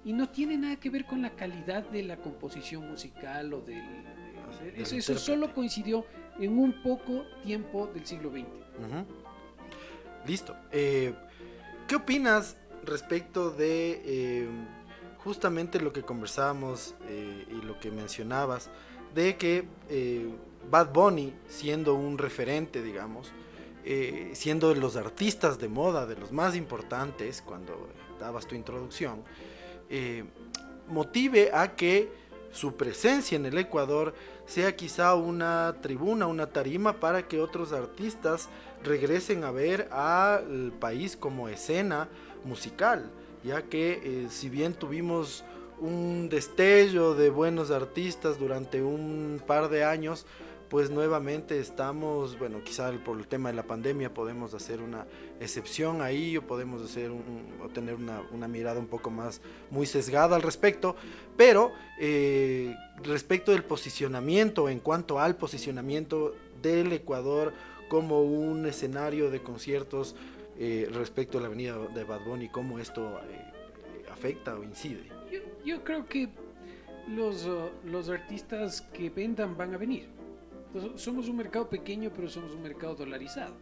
y 0.03 0.13
no 0.13 0.29
tiene 0.29 0.57
nada 0.57 0.75
que 0.77 0.89
ver 0.89 1.05
con 1.05 1.21
la 1.21 1.35
calidad 1.35 1.87
de 1.89 2.03
la 2.03 2.17
composición 2.17 2.87
musical 2.89 3.53
o 3.53 3.61
del... 3.61 3.83
Así, 4.49 4.63
de- 4.65 4.81
eso, 4.81 4.95
eso 4.95 5.17
solo 5.17 5.53
coincidió 5.53 6.05
en 6.39 6.57
un 6.57 6.81
poco 6.81 7.23
tiempo 7.43 7.87
del 7.93 8.05
siglo 8.05 8.31
XX. 8.31 8.45
Listo. 10.25 10.55
Eh, 10.71 11.13
¿Qué 11.87 11.95
opinas 11.95 12.57
respecto 12.83 13.51
de 13.51 14.01
eh, 14.05 14.47
justamente 15.23 15.79
lo 15.79 15.93
que 15.93 16.01
conversábamos 16.01 16.95
eh, 17.07 17.45
y 17.49 17.65
lo 17.65 17.79
que 17.79 17.91
mencionabas, 17.91 18.69
de 19.13 19.37
que 19.37 19.65
Bad 20.69 20.91
Bunny, 20.91 21.33
siendo 21.47 21.93
un 21.93 22.17
referente, 22.17 22.81
digamos, 22.81 23.31
siendo 24.33 24.73
de 24.73 24.79
los 24.81 24.97
artistas 24.97 25.57
de 25.57 25.69
moda, 25.69 26.05
de 26.05 26.17
los 26.17 26.33
más 26.33 26.55
importantes, 26.55 27.41
cuando 27.41 27.87
dabas 28.19 28.45
tu 28.45 28.55
introducción, 28.55 29.23
motive 30.89 31.51
a 31.53 31.75
que 31.75 32.11
su 32.55 32.75
presencia 32.75 33.35
en 33.35 33.45
el 33.45 33.57
Ecuador 33.57 34.13
sea 34.45 34.77
quizá 34.77 35.13
una 35.15 35.75
tribuna, 35.81 36.25
una 36.25 36.47
tarima 36.47 36.93
para 37.01 37.27
que 37.27 37.41
otros 37.41 37.73
artistas 37.73 38.47
regresen 38.81 39.43
a 39.43 39.51
ver 39.51 39.89
al 39.91 40.71
país 40.79 41.17
como 41.17 41.49
escena 41.49 42.07
musical, 42.45 43.11
ya 43.43 43.63
que 43.63 43.99
eh, 44.03 44.27
si 44.29 44.47
bien 44.47 44.73
tuvimos 44.73 45.43
un 45.79 46.29
destello 46.29 47.13
de 47.13 47.29
buenos 47.29 47.71
artistas 47.71 48.39
durante 48.39 48.81
un 48.81 49.41
par 49.45 49.67
de 49.67 49.83
años, 49.83 50.25
pues 50.75 50.91
nuevamente 50.91 51.57
estamos, 51.61 52.37
bueno, 52.37 52.61
quizá 52.61 52.91
por 53.05 53.17
el 53.17 53.27
tema 53.27 53.47
de 53.47 53.55
la 53.55 53.63
pandemia 53.63 54.13
podemos 54.13 54.53
hacer 54.53 54.81
una 54.81 55.07
excepción 55.39 56.01
ahí 56.01 56.35
o 56.35 56.45
podemos 56.45 56.81
hacer 56.81 57.11
un, 57.11 57.47
o 57.63 57.69
tener 57.69 57.95
una, 57.95 58.19
una 58.33 58.49
mirada 58.49 58.77
un 58.77 58.87
poco 58.87 59.09
más 59.09 59.39
muy 59.71 59.85
sesgada 59.85 60.35
al 60.35 60.41
respecto, 60.41 60.97
pero 61.37 61.71
eh, 61.97 62.75
respecto 63.01 63.53
del 63.53 63.63
posicionamiento, 63.63 64.67
en 64.67 64.81
cuanto 64.81 65.17
al 65.17 65.37
posicionamiento 65.37 66.35
del 66.61 66.91
Ecuador 66.91 67.53
como 67.87 68.23
un 68.23 68.65
escenario 68.65 69.31
de 69.31 69.41
conciertos 69.41 70.17
eh, 70.59 70.89
respecto 70.91 71.37
a 71.37 71.41
la 71.41 71.47
avenida 71.47 71.77
de 71.77 72.03
Bad 72.03 72.25
Bunny, 72.25 72.49
cómo 72.49 72.79
esto 72.79 73.21
eh, 73.31 74.09
afecta 74.11 74.53
o 74.55 74.61
incide. 74.61 75.07
Yo, 75.31 75.39
yo 75.63 75.85
creo 75.85 76.05
que 76.05 76.27
los, 77.07 77.47
los 77.85 78.09
artistas 78.09 78.81
que 78.81 79.09
vendan 79.09 79.55
van 79.55 79.73
a 79.73 79.77
venir. 79.77 80.24
Entonces, 80.75 81.01
somos 81.01 81.29
un 81.29 81.37
mercado 81.37 81.69
pequeño, 81.69 82.11
pero 82.13 82.27
somos 82.27 82.51
un 82.53 82.61
mercado 82.61 82.95
dolarizado. 82.95 83.55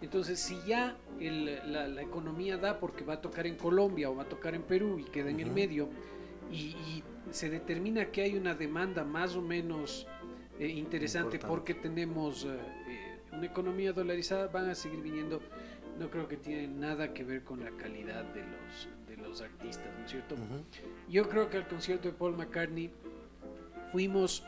Entonces, 0.00 0.38
si 0.38 0.56
ya 0.66 0.96
el- 1.20 1.60
la, 1.72 1.88
la 1.88 2.02
economía 2.02 2.56
da 2.56 2.78
porque 2.78 3.04
va 3.04 3.14
a 3.14 3.20
tocar 3.20 3.46
en 3.46 3.56
Colombia 3.56 4.08
o 4.10 4.14
va 4.16 4.22
a 4.22 4.28
tocar 4.28 4.54
en 4.54 4.62
Perú 4.62 4.98
y 5.00 5.04
queda 5.04 5.30
en 5.30 5.40
el 5.40 5.50
medio, 5.50 5.88
y, 6.50 6.56
y 6.76 7.02
se 7.30 7.50
determina 7.50 8.06
que 8.06 8.22
hay 8.22 8.36
una 8.36 8.54
demanda 8.54 9.04
más 9.04 9.34
o 9.36 9.42
menos 9.42 10.06
eh, 10.60 10.68
interesante 10.68 11.36
Importante. 11.36 11.48
porque 11.48 11.74
tenemos 11.74 12.44
eh, 12.44 12.48
eh, 12.88 13.18
una 13.32 13.46
economía 13.46 13.92
dolarizada, 13.92 14.46
van 14.48 14.68
a 14.70 14.74
seguir 14.74 15.00
viniendo. 15.00 15.40
No 15.98 16.08
creo 16.10 16.28
que 16.28 16.36
tiene 16.36 16.68
nada 16.68 17.12
que 17.12 17.24
ver 17.24 17.42
con 17.42 17.64
la 17.64 17.70
calidad 17.72 18.24
de 18.32 18.42
los, 18.42 18.88
de 19.08 19.16
los 19.16 19.28
los 19.28 19.40
artistas, 19.40 19.86
¿no 19.98 20.04
es 20.04 20.10
cierto? 20.10 20.36
Yo 21.08 21.28
creo 21.28 21.48
que 21.48 21.56
al 21.56 21.66
concierto 21.68 22.08
de 22.08 22.14
Paul 22.14 22.36
McCartney 22.36 22.90
fuimos 23.92 24.44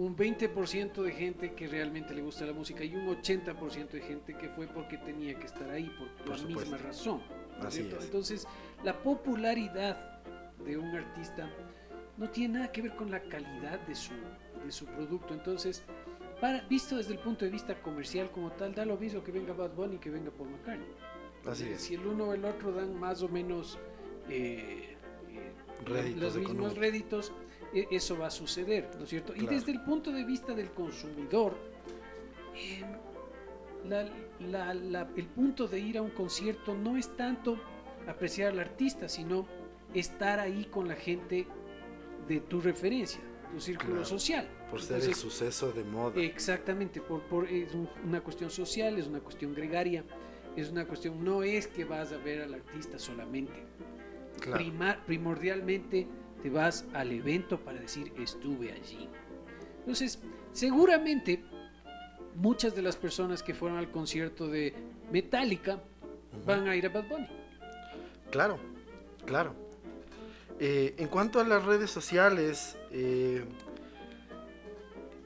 un 0.00 0.16
20% 0.16 1.02
de 1.02 1.12
gente 1.12 1.52
que 1.52 1.66
realmente 1.68 2.14
le 2.14 2.22
gusta 2.22 2.46
la 2.46 2.54
música 2.54 2.82
y 2.82 2.94
un 2.96 3.06
80% 3.06 3.90
de 3.90 4.00
gente 4.00 4.34
que 4.34 4.48
fue 4.48 4.66
porque 4.66 4.96
tenía 4.96 5.38
que 5.38 5.44
estar 5.44 5.68
ahí 5.70 5.90
por, 5.98 6.38
la 6.38 6.42
misma 6.42 6.78
razón. 6.78 7.20
Entonces, 8.00 8.46
la 8.82 9.02
popularidad 9.02 10.22
de 10.64 10.78
un 10.78 10.96
artista 10.96 11.50
no 12.16 12.30
tiene 12.30 12.54
nada 12.54 12.72
que 12.72 12.80
ver 12.80 12.96
con 12.96 13.10
la 13.10 13.20
calidad 13.20 13.78
de 13.80 13.94
su, 13.94 14.14
de 14.64 14.72
su 14.72 14.86
producto. 14.86 15.34
Entonces, 15.34 15.84
para, 16.40 16.62
visto 16.62 16.96
desde 16.96 17.12
el 17.12 17.18
punto 17.18 17.44
de 17.44 17.50
vista 17.50 17.82
comercial 17.82 18.30
como 18.30 18.52
tal, 18.52 18.74
da 18.74 18.86
lo 18.86 18.96
mismo 18.96 19.22
que 19.22 19.32
venga 19.32 19.52
Bad 19.52 19.74
Bunny 19.74 19.98
que 19.98 20.08
venga 20.08 20.30
Paul 20.30 20.48
McCartney. 20.48 20.88
Así 21.44 21.68
es. 21.68 21.82
Si 21.82 21.94
el 21.94 22.06
uno 22.06 22.28
o 22.28 22.32
el 22.32 22.46
otro 22.46 22.72
dan 22.72 22.98
más 22.98 23.22
o 23.22 23.28
menos 23.28 23.78
eh, 24.30 24.96
eh, 25.28 26.14
los 26.16 26.36
mismos 26.38 26.78
réditos, 26.78 27.34
eso 27.72 28.18
va 28.18 28.26
a 28.26 28.30
suceder, 28.30 28.90
¿no 28.96 29.04
es 29.04 29.10
cierto? 29.10 29.34
Y 29.34 29.46
desde 29.46 29.72
el 29.72 29.82
punto 29.82 30.10
de 30.10 30.24
vista 30.24 30.52
del 30.54 30.70
consumidor, 30.70 31.56
em, 32.54 32.86
el 35.16 35.26
punto 35.26 35.68
de 35.68 35.78
ir 35.78 35.98
a 35.98 36.02
un 36.02 36.10
concierto 36.10 36.74
no 36.74 36.96
es 36.96 37.16
tanto 37.16 37.58
apreciar 38.06 38.52
al 38.52 38.60
artista, 38.60 39.08
sino 39.08 39.46
estar 39.94 40.40
ahí 40.40 40.66
con 40.66 40.88
la 40.88 40.96
gente 40.96 41.46
de 42.28 42.40
tu 42.40 42.60
referencia, 42.60 43.20
tu 43.52 43.60
círculo 43.60 44.04
social. 44.04 44.48
Por 44.70 44.82
ser 44.82 45.02
el 45.02 45.14
suceso 45.14 45.72
de 45.72 45.84
moda. 45.84 46.20
Exactamente, 46.20 47.00
por, 47.00 47.22
por, 47.22 47.48
es 47.48 47.72
una 48.04 48.20
cuestión 48.20 48.50
social, 48.50 48.98
es 48.98 49.06
una 49.06 49.20
cuestión 49.20 49.54
gregaria, 49.54 50.04
es 50.56 50.70
una 50.70 50.86
cuestión, 50.86 51.22
no 51.24 51.42
es 51.42 51.66
que 51.66 51.84
vas 51.84 52.12
a 52.12 52.18
ver 52.18 52.42
al 52.42 52.54
artista 52.54 52.98
solamente. 52.98 53.66
primordialmente 55.06 56.06
te 56.42 56.50
vas 56.50 56.84
al 56.94 57.12
evento 57.12 57.58
para 57.58 57.80
decir 57.80 58.12
estuve 58.18 58.72
allí. 58.72 59.08
Entonces, 59.80 60.18
seguramente 60.52 61.42
muchas 62.34 62.74
de 62.74 62.82
las 62.82 62.96
personas 62.96 63.42
que 63.42 63.54
fueron 63.54 63.78
al 63.78 63.90
concierto 63.90 64.48
de 64.48 64.74
Metallica 65.10 65.80
van 66.46 66.68
a 66.68 66.76
ir 66.76 66.86
a 66.86 66.88
Bad 66.90 67.08
Bunny. 67.08 67.28
Claro, 68.30 68.58
claro. 69.26 69.54
Eh, 70.58 70.94
en 70.98 71.08
cuanto 71.08 71.40
a 71.40 71.44
las 71.44 71.64
redes 71.64 71.90
sociales, 71.90 72.76
eh, 72.92 73.44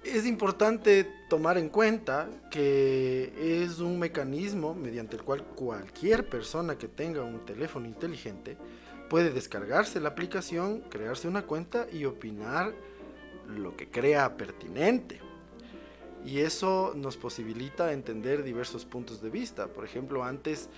es 0.04 0.26
importante 0.26 1.10
tomar 1.28 1.58
en 1.58 1.68
cuenta 1.68 2.28
que 2.50 3.62
es 3.64 3.80
un 3.80 3.98
mecanismo 3.98 4.74
mediante 4.74 5.16
el 5.16 5.22
cual 5.22 5.42
cualquier 5.42 6.28
persona 6.28 6.76
que 6.78 6.88
tenga 6.88 7.22
un 7.22 7.44
teléfono 7.44 7.86
inteligente 7.86 8.56
puede 9.08 9.30
descargarse 9.30 10.00
la 10.00 10.10
aplicación, 10.10 10.80
crearse 10.90 11.28
una 11.28 11.42
cuenta 11.42 11.86
y 11.92 12.04
opinar 12.04 12.74
lo 13.48 13.76
que 13.76 13.90
crea 13.90 14.36
pertinente. 14.36 15.20
Y 16.24 16.38
eso 16.38 16.92
nos 16.96 17.18
posibilita 17.18 17.92
entender 17.92 18.42
diversos 18.42 18.86
puntos 18.86 19.20
de 19.20 19.28
vista. 19.28 19.66
Por 19.66 19.84
ejemplo, 19.84 20.24
antes 20.24 20.70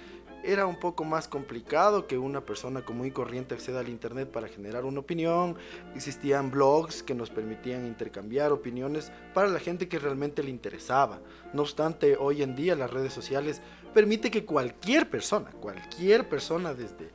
era 0.43 0.67
un 0.67 0.79
poco 0.79 1.05
más 1.05 1.29
complicado 1.29 2.07
que 2.07 2.19
una 2.19 2.41
persona 2.41 2.85
común 2.85 3.07
y 3.07 3.11
corriente 3.11 3.55
acceda 3.55 3.81
al 3.81 3.89
Internet 3.89 4.31
para 4.31 4.49
generar 4.49 4.85
una 4.85 5.01
opinión. 5.01 5.57
Existían 5.95 6.51
blogs 6.51 7.03
que 7.03 7.15
nos 7.15 7.31
permitían 7.31 7.87
intercambiar 7.87 8.53
opiniones 8.53 9.13
para 9.35 9.49
la 9.49 9.61
gente 9.61 9.89
que 9.89 9.99
realmente 9.99 10.43
le 10.43 10.51
interesaba. 10.51 11.21
No 11.53 11.63
obstante, 11.63 12.17
hoy 12.17 12.43
en 12.43 12.57
día 12.57 12.75
las 12.75 12.93
redes 12.93 13.13
sociales 13.13 13.61
permite 13.95 14.31
que 14.31 14.45
cualquier 14.45 15.09
persona, 15.09 15.51
cualquier 15.53 16.29
persona 16.29 16.75
desde 16.75 17.11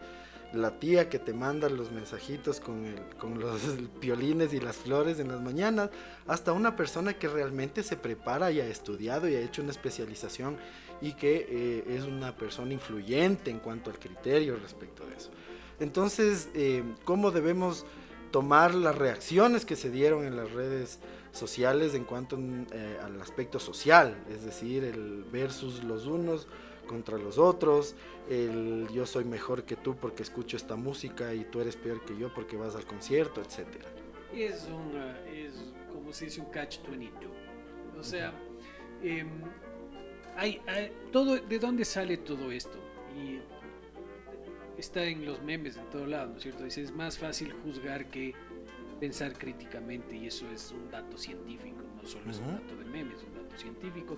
la 0.53 0.79
tía 0.79 1.09
que 1.09 1.19
te 1.19 1.33
manda 1.33 1.69
los 1.69 1.91
mensajitos 1.91 2.59
con, 2.59 2.85
el, 2.85 2.99
con 3.17 3.39
los 3.39 3.61
violines 4.01 4.53
y 4.53 4.59
las 4.59 4.77
flores 4.77 5.19
en 5.19 5.29
las 5.29 5.41
mañanas, 5.41 5.89
hasta 6.27 6.51
una 6.51 6.75
persona 6.75 7.13
que 7.13 7.27
realmente 7.27 7.83
se 7.83 7.97
prepara 7.97 8.51
y 8.51 8.59
ha 8.59 8.67
estudiado 8.67 9.27
y 9.27 9.35
ha 9.35 9.41
hecho 9.41 9.61
una 9.61 9.71
especialización 9.71 10.57
y 11.01 11.13
que 11.13 11.47
eh, 11.49 11.95
es 11.95 12.03
una 12.03 12.35
persona 12.35 12.73
influyente 12.73 13.49
en 13.49 13.59
cuanto 13.59 13.89
al 13.89 13.99
criterio 13.99 14.55
respecto 14.57 15.05
de 15.05 15.15
eso. 15.15 15.31
Entonces, 15.79 16.49
eh, 16.53 16.83
¿cómo 17.05 17.31
debemos 17.31 17.85
tomar 18.31 18.75
las 18.75 18.95
reacciones 18.95 19.65
que 19.65 19.75
se 19.75 19.89
dieron 19.89 20.25
en 20.25 20.35
las 20.35 20.51
redes 20.51 20.99
sociales 21.31 21.95
en 21.95 22.03
cuanto 22.03 22.37
eh, 22.37 22.97
al 23.03 23.19
aspecto 23.19 23.59
social? 23.59 24.15
Es 24.29 24.45
decir, 24.45 24.83
el 24.83 25.25
versus 25.31 25.83
los 25.83 26.05
unos 26.05 26.47
contra 26.91 27.17
los 27.17 27.37
otros, 27.37 27.95
el 28.29 28.87
yo 28.93 29.05
soy 29.05 29.23
mejor 29.23 29.63
que 29.63 29.77
tú 29.77 29.95
porque 29.95 30.23
escucho 30.23 30.57
esta 30.57 30.75
música 30.75 31.33
y 31.33 31.45
tú 31.45 31.61
eres 31.61 31.77
peor 31.77 32.03
que 32.03 32.17
yo 32.17 32.33
porque 32.33 32.57
vas 32.57 32.75
al 32.75 32.85
concierto, 32.85 33.41
etc. 33.41 33.65
Es, 34.35 34.67
una, 34.67 35.17
es 35.29 35.53
como 35.91 36.11
se 36.11 36.25
dice 36.25 36.41
un 36.41 36.51
catch-22. 36.51 37.09
O 37.97 38.03
sea, 38.03 38.33
em, 39.01 39.29
hay, 40.35 40.61
todo, 41.13 41.37
¿de 41.37 41.59
dónde 41.59 41.85
sale 41.85 42.17
todo 42.17 42.51
esto? 42.51 42.77
Y 43.15 43.39
está 44.77 45.05
en 45.05 45.25
los 45.25 45.41
memes 45.41 45.75
de 45.75 45.81
todo 45.83 46.05
lado, 46.05 46.31
¿no 46.31 46.37
es 46.37 46.43
cierto? 46.43 46.65
Dice, 46.65 46.81
es 46.81 46.91
más 46.91 47.17
fácil 47.17 47.53
juzgar 47.63 48.09
que 48.09 48.33
pensar 48.99 49.33
críticamente 49.37 50.15
y 50.15 50.27
eso 50.27 50.45
es 50.51 50.71
un 50.71 50.91
dato 50.91 51.17
científico, 51.17 51.83
no 51.95 52.05
solo 52.05 52.29
es 52.29 52.39
un 52.39 52.47
dato 52.47 52.75
de 52.75 52.85
memes, 52.85 53.17
es 53.17 53.23
un 53.23 53.33
dato 53.33 53.57
científico 53.57 54.17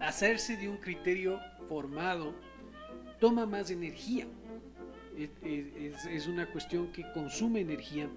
hacerse 0.00 0.56
de 0.56 0.68
un 0.68 0.76
criterio 0.76 1.40
formado 1.68 2.34
toma 3.18 3.46
más 3.46 3.70
energía. 3.70 4.26
Es, 5.16 6.26
una 6.26 6.50
cuestión 6.52 6.92
que 6.92 7.10
consume 7.12 7.60
energía, 7.60 8.08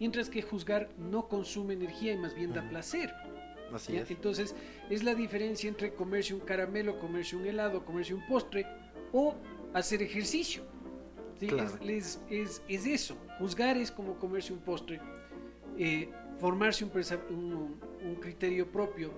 mientras 0.00 0.28
que 0.28 0.42
juzgar 0.42 0.88
no 0.98 1.28
consume 1.28 1.74
energía 1.74 2.12
y 2.12 2.16
más 2.16 2.34
bien 2.34 2.52
da 2.52 2.68
placer. 2.68 3.12
Entonces, 3.88 4.56
es 4.90 5.04
la 5.04 5.14
diferencia 5.14 5.68
entre 5.68 5.94
comerse 5.94 6.34
un 6.34 6.40
caramelo, 6.40 6.98
comerse 6.98 7.36
un 7.36 7.46
helado, 7.46 7.84
comerse 7.84 8.14
un 8.14 8.26
postre 8.26 8.66
o 9.12 9.34
hacer 9.74 10.02
ejercicio. 10.02 10.64
Es, 11.40 12.20
eso. 12.68 13.16
Juzgar 13.38 13.76
es 13.76 13.92
como 13.92 14.18
comerse 14.18 14.52
un 14.52 14.58
postre. 14.58 15.00
Eh, 15.76 16.10
formarse 16.40 16.84
un, 16.84 17.80
un 18.02 18.14
criterio 18.16 18.66
propio 18.66 19.12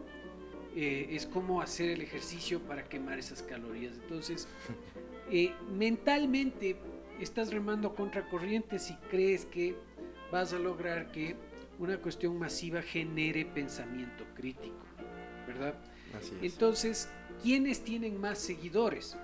eh, 0.77 1.09
es 1.11 1.27
como 1.27 1.61
hacer 1.61 1.91
el 1.91 2.03
ejercicio 2.03 2.61
para 2.61 2.85
quemar 2.85 3.19
esas 3.19 3.43
calorías. 3.43 3.95
Entonces, 3.95 4.49
eh, 5.31 5.53
mentalmente 5.73 6.77
estás 7.21 7.53
remando 7.53 7.95
contra 7.95 8.29
corriente 8.29 8.79
si 8.79 8.95
crees 9.11 9.45
que 9.45 9.77
vas 10.31 10.53
a 10.53 10.59
lograr 10.59 11.11
que 11.11 11.37
una 11.79 11.99
cuestión 11.99 12.39
masiva 12.39 12.83
genere 12.83 13.45
pensamiento 13.45 14.25
crítico, 14.35 14.85
¿verdad? 15.47 15.75
Entonces, 16.43 17.09
¿quiénes 17.43 17.83
tienen 17.83 18.21
más 18.21 18.39
seguidores? 18.39 19.17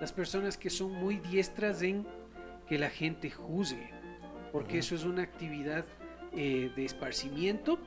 Las 0.00 0.12
personas 0.12 0.58
que 0.58 0.68
son 0.68 0.92
muy 0.92 1.16
diestras 1.16 1.82
en 1.82 2.06
que 2.68 2.78
la 2.78 2.90
gente 2.90 3.30
juzgue, 3.30 3.90
porque 4.52 4.78
eso 4.78 4.94
es 4.94 5.04
una 5.04 5.22
actividad 5.22 5.86
eh, 6.32 6.70
de 6.76 6.84
esparcimiento 6.84 7.78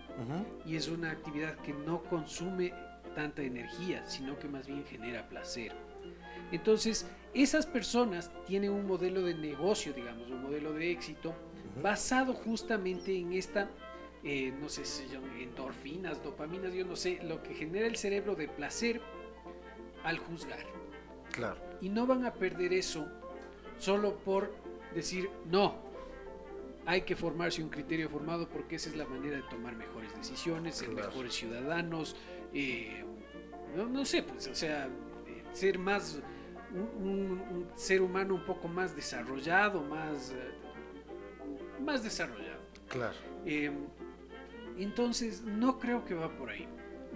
y 0.65 0.75
es 0.75 0.88
una 0.88 1.12
actividad 1.12 1.55
que 1.57 1.73
no 1.73 2.01
consume 2.03 2.73
tanta 3.19 3.41
energía, 3.41 4.01
sino 4.05 4.39
que 4.39 4.47
más 4.47 4.65
bien 4.65 4.86
genera 4.86 5.27
placer. 5.27 5.73
Entonces, 6.53 7.05
esas 7.34 7.65
personas 7.65 8.32
tienen 8.47 8.71
un 8.71 8.88
modelo 8.88 9.23
de 9.23 9.34
negocio, 9.34 9.91
digamos, 9.91 10.29
un 10.29 10.41
modelo 10.41 10.71
de 10.71 10.89
éxito, 10.89 11.36
basado 11.84 12.34
justamente 12.34 13.13
en 13.13 13.34
esta, 13.34 13.69
eh, 14.23 14.53
no 14.62 14.69
sé 14.69 14.86
si 14.86 15.03
se 15.03 15.13
llaman 15.13 15.38
endorfinas, 15.38 16.23
dopaminas, 16.23 16.73
yo 16.73 16.86
no 16.86 16.95
sé, 16.95 17.19
lo 17.23 17.43
que 17.43 17.53
genera 17.55 17.88
el 17.88 17.97
cerebro 17.97 18.36
de 18.36 18.47
placer 18.47 19.01
al 20.05 20.17
juzgar. 20.17 20.65
Claro. 21.34 21.60
Y 21.82 21.89
no 21.89 22.08
van 22.08 22.25
a 22.25 22.34
perder 22.34 22.71
eso 22.71 23.05
solo 23.79 24.15
por 24.19 24.55
decir, 24.95 25.29
no, 25.45 25.75
hay 26.86 27.01
que 27.01 27.17
formarse 27.17 27.62
un 27.62 27.69
criterio 27.69 28.10
formado 28.10 28.47
porque 28.47 28.77
esa 28.77 28.89
es 28.89 28.95
la 28.95 29.05
manera 29.05 29.36
de 29.36 29.43
tomar 29.43 29.75
mejores 29.75 30.15
decisiones, 30.15 30.75
ser 30.75 30.89
mejores 30.89 31.34
ciudadanos, 31.34 32.15
eh, 32.53 33.05
no, 33.75 34.05
sé, 34.05 34.23
pues, 34.23 34.47
o 34.47 34.55
sea, 34.55 34.88
eh, 35.27 35.43
ser 35.53 35.77
más, 35.79 36.19
un, 36.73 37.67
ser 37.75 38.01
humano 38.01 38.36
un 38.36 38.45
poco 38.45 38.67
más 38.67 38.95
desarrollado, 38.95 39.82
más, 39.84 40.32
eh, 40.32 41.82
más 41.84 42.03
desarrollado. 42.03 42.60
Claro. 42.88 43.15
entonces, 44.77 45.43
no 45.43 45.77
creo 45.77 46.03
que 46.03 46.15
va 46.15 46.29
por 46.29 46.49
ahí. 46.49 46.67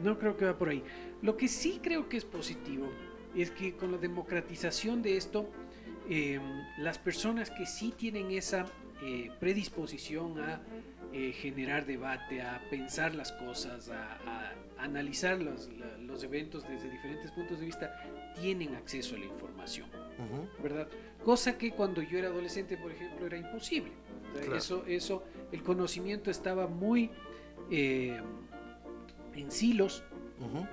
No 0.03 0.17
creo 0.19 0.37
que 0.37 0.45
va 0.45 0.57
por 0.57 0.69
ahí. 0.69 0.83
Lo 1.21 1.35
que 1.35 1.47
sí 1.47 1.79
creo 1.81 2.09
que 2.09 2.17
es 2.17 2.25
positivo 2.25 2.87
es 3.35 3.49
que 3.51 3.75
con 3.75 3.91
la 3.91 3.97
democratización 3.97 5.01
de 5.01 5.17
esto, 5.17 5.49
las 6.77 6.99
personas 6.99 7.49
que 7.49 7.65
sí 7.65 7.93
tienen 7.97 8.31
esa 8.31 8.65
predisposición 9.39 10.39
a 10.39 10.61
generar 11.13 11.85
debate, 11.85 12.41
a 12.41 12.59
pensar 12.69 13.13
las 13.13 13.31
cosas, 13.33 13.89
a, 13.89 14.53
analizar 14.79 15.41
los, 15.41 15.69
los 16.01 16.23
eventos 16.23 16.67
desde 16.67 16.89
diferentes 16.89 17.31
puntos 17.31 17.59
de 17.59 17.65
vista, 17.65 17.95
tienen 18.39 18.75
acceso 18.75 19.15
a 19.15 19.19
la 19.19 19.25
información, 19.25 19.89
¿verdad? 20.61 20.89
Cosa 21.23 21.57
que 21.57 21.71
cuando 21.71 22.01
yo 22.01 22.17
era 22.17 22.27
adolescente, 22.27 22.77
por 22.77 22.91
ejemplo, 22.91 23.25
era 23.25 23.37
imposible. 23.37 23.91
Eso, 24.55 24.83
eso, 24.87 25.23
el 25.51 25.63
conocimiento 25.63 26.31
estaba 26.31 26.67
muy 26.67 27.11
eh, 27.69 28.19
en 29.35 29.51
silos, 29.51 30.03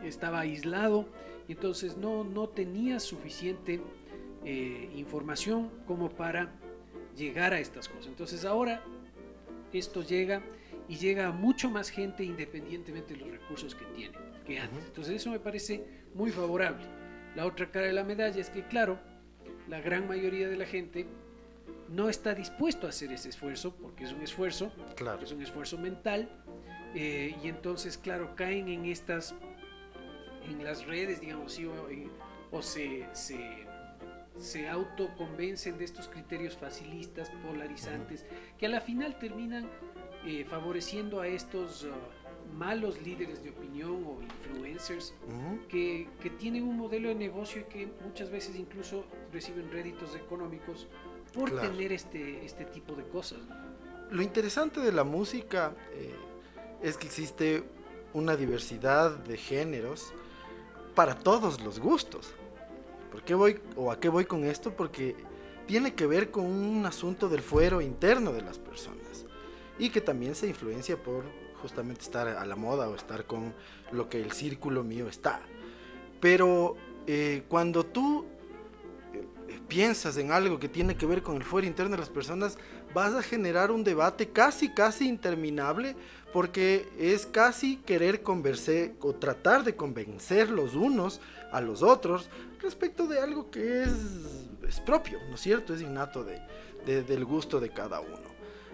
estaba 0.02 0.40
aislado, 0.40 1.06
y 1.46 1.52
entonces 1.52 1.96
no, 1.96 2.24
no 2.24 2.48
tenía 2.48 2.98
suficiente 2.98 3.80
eh, 4.44 4.90
información 4.94 5.70
como 5.86 6.08
para 6.08 6.50
llegar 7.16 7.52
a 7.52 7.60
estas 7.60 7.88
cosas. 7.88 8.06
Entonces 8.06 8.44
ahora 8.44 8.82
esto 9.78 10.02
llega 10.02 10.42
y 10.88 10.96
llega 10.96 11.28
a 11.28 11.32
mucho 11.32 11.70
más 11.70 11.90
gente 11.90 12.24
independientemente 12.24 13.14
de 13.14 13.20
los 13.20 13.30
recursos 13.30 13.74
que 13.74 13.84
tiene 13.86 14.16
que 14.44 14.58
antes. 14.58 14.84
Entonces 14.86 15.16
eso 15.16 15.30
me 15.30 15.40
parece 15.40 15.84
muy 16.14 16.30
favorable. 16.30 16.84
La 17.36 17.46
otra 17.46 17.70
cara 17.70 17.86
de 17.86 17.92
la 17.92 18.04
medalla 18.04 18.40
es 18.40 18.50
que, 18.50 18.66
claro, 18.66 18.98
la 19.68 19.80
gran 19.80 20.08
mayoría 20.08 20.48
de 20.48 20.56
la 20.56 20.66
gente 20.66 21.06
no 21.88 22.08
está 22.08 22.34
dispuesto 22.34 22.86
a 22.86 22.90
hacer 22.90 23.12
ese 23.12 23.28
esfuerzo, 23.28 23.74
porque 23.76 24.04
es 24.04 24.12
un 24.12 24.22
esfuerzo, 24.22 24.72
claro. 24.96 25.22
es 25.22 25.32
un 25.32 25.42
esfuerzo 25.42 25.78
mental, 25.78 26.28
eh, 26.94 27.36
y 27.42 27.48
entonces, 27.48 27.98
claro, 27.98 28.34
caen 28.34 28.68
en 28.68 28.86
estas, 28.86 29.34
en 30.48 30.62
las 30.64 30.86
redes, 30.86 31.20
digamos 31.20 31.60
o, 32.50 32.62
se, 32.62 33.06
se, 33.12 33.66
se, 34.38 34.68
autoconvencen 34.68 35.78
de 35.78 35.84
estos 35.84 36.08
criterios 36.08 36.56
facilistas, 36.56 37.30
polarizantes, 37.46 38.24
que 38.58 38.66
a 38.66 38.68
la 38.68 38.80
final 38.80 39.18
terminan 39.18 39.68
eh, 40.26 40.44
favoreciendo 40.48 41.20
a 41.20 41.26
estos 41.26 41.84
uh, 41.84 41.88
malos 42.56 43.00
líderes 43.02 43.42
de 43.42 43.50
opinión 43.50 44.04
o 44.04 44.22
influencers 44.22 45.14
que, 45.68 46.08
que 46.20 46.30
tienen 46.30 46.64
un 46.64 46.76
modelo 46.76 47.08
de 47.08 47.14
negocio 47.14 47.62
y 47.62 47.64
que 47.64 47.92
muchas 48.04 48.30
veces 48.30 48.56
incluso 48.56 49.04
reciben 49.32 49.70
réditos 49.70 50.14
económicos 50.16 50.88
por 51.32 51.50
tener 51.60 51.92
este, 51.92 52.44
este 52.44 52.64
tipo 52.64 52.94
de 52.94 53.04
cosas. 53.04 53.38
Lo 54.10 54.22
interesante 54.22 54.80
de 54.80 54.92
la 54.92 55.04
música 55.04 55.74
eh, 55.92 56.14
es 56.82 56.96
que 56.96 57.06
existe 57.06 57.62
una 58.12 58.36
diversidad 58.36 59.16
de 59.18 59.36
géneros 59.36 60.12
para 60.94 61.14
todos 61.14 61.60
los 61.60 61.78
gustos. 61.78 62.34
¿Por 63.10 63.22
qué 63.22 63.34
voy 63.34 63.60
o 63.76 63.90
a 63.90 63.98
qué 63.98 64.08
voy 64.08 64.24
con 64.24 64.44
esto? 64.44 64.74
Porque 64.76 65.16
tiene 65.66 65.94
que 65.94 66.06
ver 66.06 66.30
con 66.30 66.46
un 66.46 66.86
asunto 66.86 67.28
del 67.28 67.40
fuero 67.40 67.80
interno 67.80 68.32
de 68.32 68.42
las 68.42 68.58
personas 68.58 69.26
y 69.78 69.90
que 69.90 70.00
también 70.00 70.34
se 70.34 70.46
influencia 70.46 71.02
por 71.02 71.24
justamente 71.62 72.02
estar 72.02 72.28
a 72.28 72.46
la 72.46 72.56
moda 72.56 72.88
o 72.88 72.94
estar 72.94 73.26
con 73.26 73.54
lo 73.92 74.08
que 74.08 74.20
el 74.20 74.32
círculo 74.32 74.82
mío 74.84 75.08
está. 75.08 75.40
Pero 76.20 76.76
eh, 77.06 77.44
cuando 77.48 77.84
tú 77.84 78.26
piensas 79.68 80.16
en 80.16 80.32
algo 80.32 80.58
que 80.58 80.68
tiene 80.68 80.96
que 80.96 81.06
ver 81.06 81.22
con 81.22 81.36
el 81.36 81.44
fuero 81.44 81.66
interno 81.66 81.92
de 81.92 81.98
las 81.98 82.10
personas, 82.10 82.58
vas 82.92 83.14
a 83.14 83.22
generar 83.22 83.70
un 83.70 83.84
debate 83.84 84.28
casi, 84.28 84.68
casi 84.74 85.08
interminable, 85.08 85.94
porque 86.32 86.88
es 86.98 87.24
casi 87.26 87.76
querer 87.76 88.22
convencer 88.22 88.94
o 89.00 89.14
tratar 89.14 89.64
de 89.64 89.76
convencer 89.76 90.50
los 90.50 90.74
unos 90.74 91.20
a 91.52 91.60
los 91.60 91.82
otros 91.82 92.28
respecto 92.60 93.06
de 93.06 93.20
algo 93.20 93.50
que 93.50 93.82
es, 93.82 94.80
propio, 94.84 95.18
¿no 95.28 95.34
es 95.34 95.40
cierto? 95.40 95.74
Es 95.74 95.80
innato 95.80 96.24
del 96.84 97.24
gusto 97.24 97.60
de 97.60 97.70
cada 97.70 98.00
uno. 98.00 98.30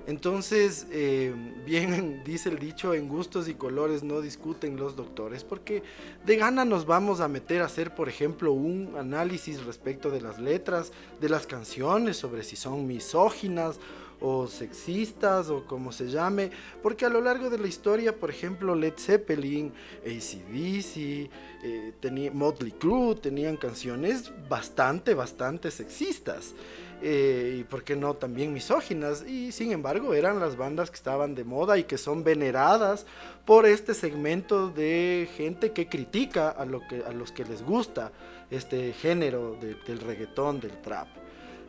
Entonces, 0.07 0.87
eh, 0.93 1.35
bien 1.65 2.23
dice 2.25 2.49
el 2.49 2.59
dicho, 2.59 2.95
en 2.95 3.09
gustos 3.09 3.49
y 3.49 3.55
colores 3.55 4.05
no 4.05 4.21
discuten 4.21 4.77
los 4.77 4.95
doctores, 4.95 5.43
porque 5.43 5.83
de 6.25 6.37
gana 6.37 6.65
nos 6.65 6.87
vamos 6.87 7.21
a 7.21 7.29
meter 7.29 7.62
a 7.62 7.67
hacer, 7.67 7.95
por 7.95 8.09
ejemplo, 8.09 8.53
un 8.53 8.95
análisis 8.97 9.65
respecto 9.65 10.11
de 10.11 10.21
las 10.21 10.39
letras 10.39 10.93
de 11.21 11.29
las 11.29 11.47
canciones, 11.47 12.17
sobre 12.17 12.45
si 12.45 12.55
son 12.55 12.87
misóginas 12.87 13.81
o 14.20 14.46
sexistas 14.46 15.50
o 15.50 15.64
como 15.64 15.92
se 15.92 16.09
llame, 16.09 16.50
porque 16.83 17.05
a 17.05 17.09
lo 17.09 17.20
largo 17.20 17.50
de 17.50 17.59
la 17.59 17.66
historia, 17.66 18.16
por 18.16 18.31
ejemplo, 18.31 18.74
Led 18.74 18.94
Zeppelin, 18.96 19.72
ACDC, 20.05 21.31
eh, 21.62 22.31
Motley 22.33 22.72
Crue 22.72 23.16
tenían 23.16 23.57
canciones 23.57 24.33
bastante, 24.48 25.14
bastante 25.14 25.70
sexistas. 25.70 26.55
Eh, 27.02 27.59
y 27.61 27.64
por 27.64 27.85
qué 27.85 27.94
no 27.94 28.14
también 28.14 28.55
misóginas, 28.55 29.22
y 29.29 29.52
sin 29.52 29.70
embargo 29.70 30.14
eran 30.14 30.40
las 30.40 30.57
bandas 30.57 30.90
que 30.90 30.96
estaban 30.96 31.35
de 31.35 31.44
moda 31.44 31.76
y 31.76 31.85
que 31.85 31.98
son 31.98 32.24
veneradas 32.24 33.05
por 33.44 33.66
este 33.66 33.92
segmento 33.92 34.70
de 34.70 35.29
gente 35.37 35.72
que 35.72 35.88
critica 35.88 36.48
a, 36.48 36.64
lo 36.64 36.81
que, 36.88 37.05
a 37.07 37.12
los 37.12 37.33
que 37.33 37.44
les 37.44 37.62
gusta 37.62 38.12
este 38.50 38.94
género 38.94 39.59
del 39.61 40.00
reggaetón, 40.00 40.59
del 40.59 40.81
trap. 40.81 41.09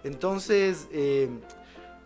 Entonces, 0.05 0.87
eh, 0.93 1.27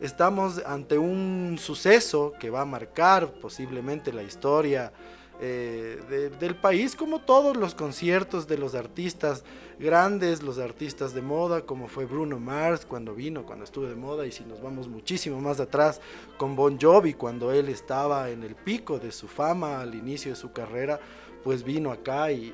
estamos 0.01 0.61
ante 0.65 0.97
un 0.97 1.57
suceso 1.59 2.33
que 2.39 2.49
va 2.49 2.61
a 2.61 2.65
marcar 2.65 3.31
posiblemente 3.33 4.11
la 4.11 4.23
historia 4.23 4.91
eh, 5.39 6.31
del 6.39 6.55
país, 6.55 6.95
como 6.95 7.19
todos 7.19 7.57
los 7.57 7.73
conciertos 7.73 8.47
de 8.47 8.57
los 8.57 8.75
artistas 8.75 9.43
grandes, 9.79 10.43
los 10.43 10.59
artistas 10.59 11.13
de 11.15 11.21
moda, 11.21 11.61
como 11.61 11.87
fue 11.87 12.05
Bruno 12.05 12.39
Mars 12.39 12.85
cuando 12.85 13.15
vino, 13.15 13.43
cuando 13.43 13.65
estuvo 13.65 13.87
de 13.87 13.95
moda, 13.95 14.27
y 14.27 14.31
si 14.31 14.43
nos 14.43 14.61
vamos 14.61 14.87
muchísimo 14.87 15.41
más 15.41 15.59
atrás, 15.59 15.99
con 16.37 16.55
Bon 16.55 16.79
Jovi, 16.79 17.13
cuando 17.13 17.51
él 17.51 17.69
estaba 17.69 18.29
en 18.29 18.43
el 18.43 18.53
pico 18.53 18.99
de 18.99 19.11
su 19.11 19.27
fama 19.27 19.81
al 19.81 19.95
inicio 19.95 20.31
de 20.31 20.37
su 20.37 20.51
carrera, 20.51 20.99
pues 21.43 21.63
vino 21.63 21.91
acá 21.91 22.31
y, 22.31 22.53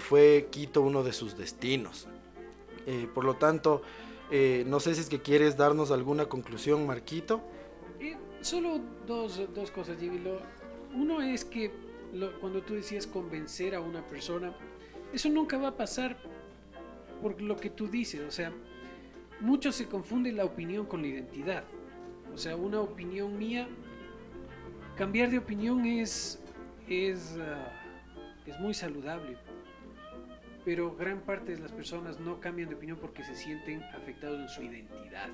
fue 0.00 0.48
Quito 0.50 0.82
uno 0.82 1.04
de 1.04 1.12
sus 1.12 1.36
destinos. 1.36 2.08
Eh, 2.86 3.08
por 3.14 3.24
lo 3.24 3.34
tanto, 3.34 3.82
eh, 4.36 4.64
no 4.66 4.80
sé 4.80 4.96
si 4.96 5.02
es 5.02 5.08
que 5.08 5.22
quieres 5.22 5.56
darnos 5.56 5.92
alguna 5.92 6.26
conclusión, 6.26 6.84
Marquito. 6.88 7.40
solo 8.40 8.80
dos, 9.06 9.40
dos 9.54 9.70
cosas, 9.70 9.96
Jimmy. 10.00 10.20
Uno 10.92 11.22
es 11.22 11.44
que 11.44 11.70
cuando 12.40 12.60
tú 12.60 12.74
decías 12.74 13.06
convencer 13.06 13.76
a 13.76 13.80
una 13.80 14.04
persona, 14.04 14.52
eso 15.12 15.28
nunca 15.28 15.56
va 15.56 15.68
a 15.68 15.76
pasar 15.76 16.16
por 17.22 17.40
lo 17.40 17.56
que 17.56 17.70
tú 17.70 17.86
dices. 17.86 18.22
O 18.26 18.32
sea, 18.32 18.52
mucho 19.38 19.70
se 19.70 19.86
confunde 19.86 20.32
la 20.32 20.44
opinión 20.44 20.84
con 20.84 21.02
la 21.02 21.06
identidad. 21.06 21.62
O 22.34 22.36
sea, 22.36 22.56
una 22.56 22.80
opinión 22.80 23.38
mía, 23.38 23.68
cambiar 24.96 25.30
de 25.30 25.38
opinión 25.38 25.86
es, 25.86 26.42
es, 26.88 27.36
ah, 27.38 27.70
es 28.46 28.58
muy 28.58 28.74
saludable. 28.74 29.38
Pero 30.64 30.94
gran 30.96 31.20
parte 31.20 31.52
de 31.54 31.60
las 31.60 31.72
personas 31.72 32.18
no 32.20 32.40
cambian 32.40 32.68
de 32.68 32.74
opinión 32.74 32.98
porque 32.98 33.22
se 33.22 33.34
sienten 33.34 33.82
afectados 33.82 34.40
en 34.40 34.48
su 34.48 34.62
identidad. 34.62 35.28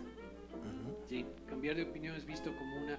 ¿Sí? 1.09 1.25
Cambiar 1.49 1.77
de 1.77 1.85
opinión 1.85 2.17
es 2.17 2.27
visto 2.27 2.55
como 2.57 2.85
una, 2.85 2.99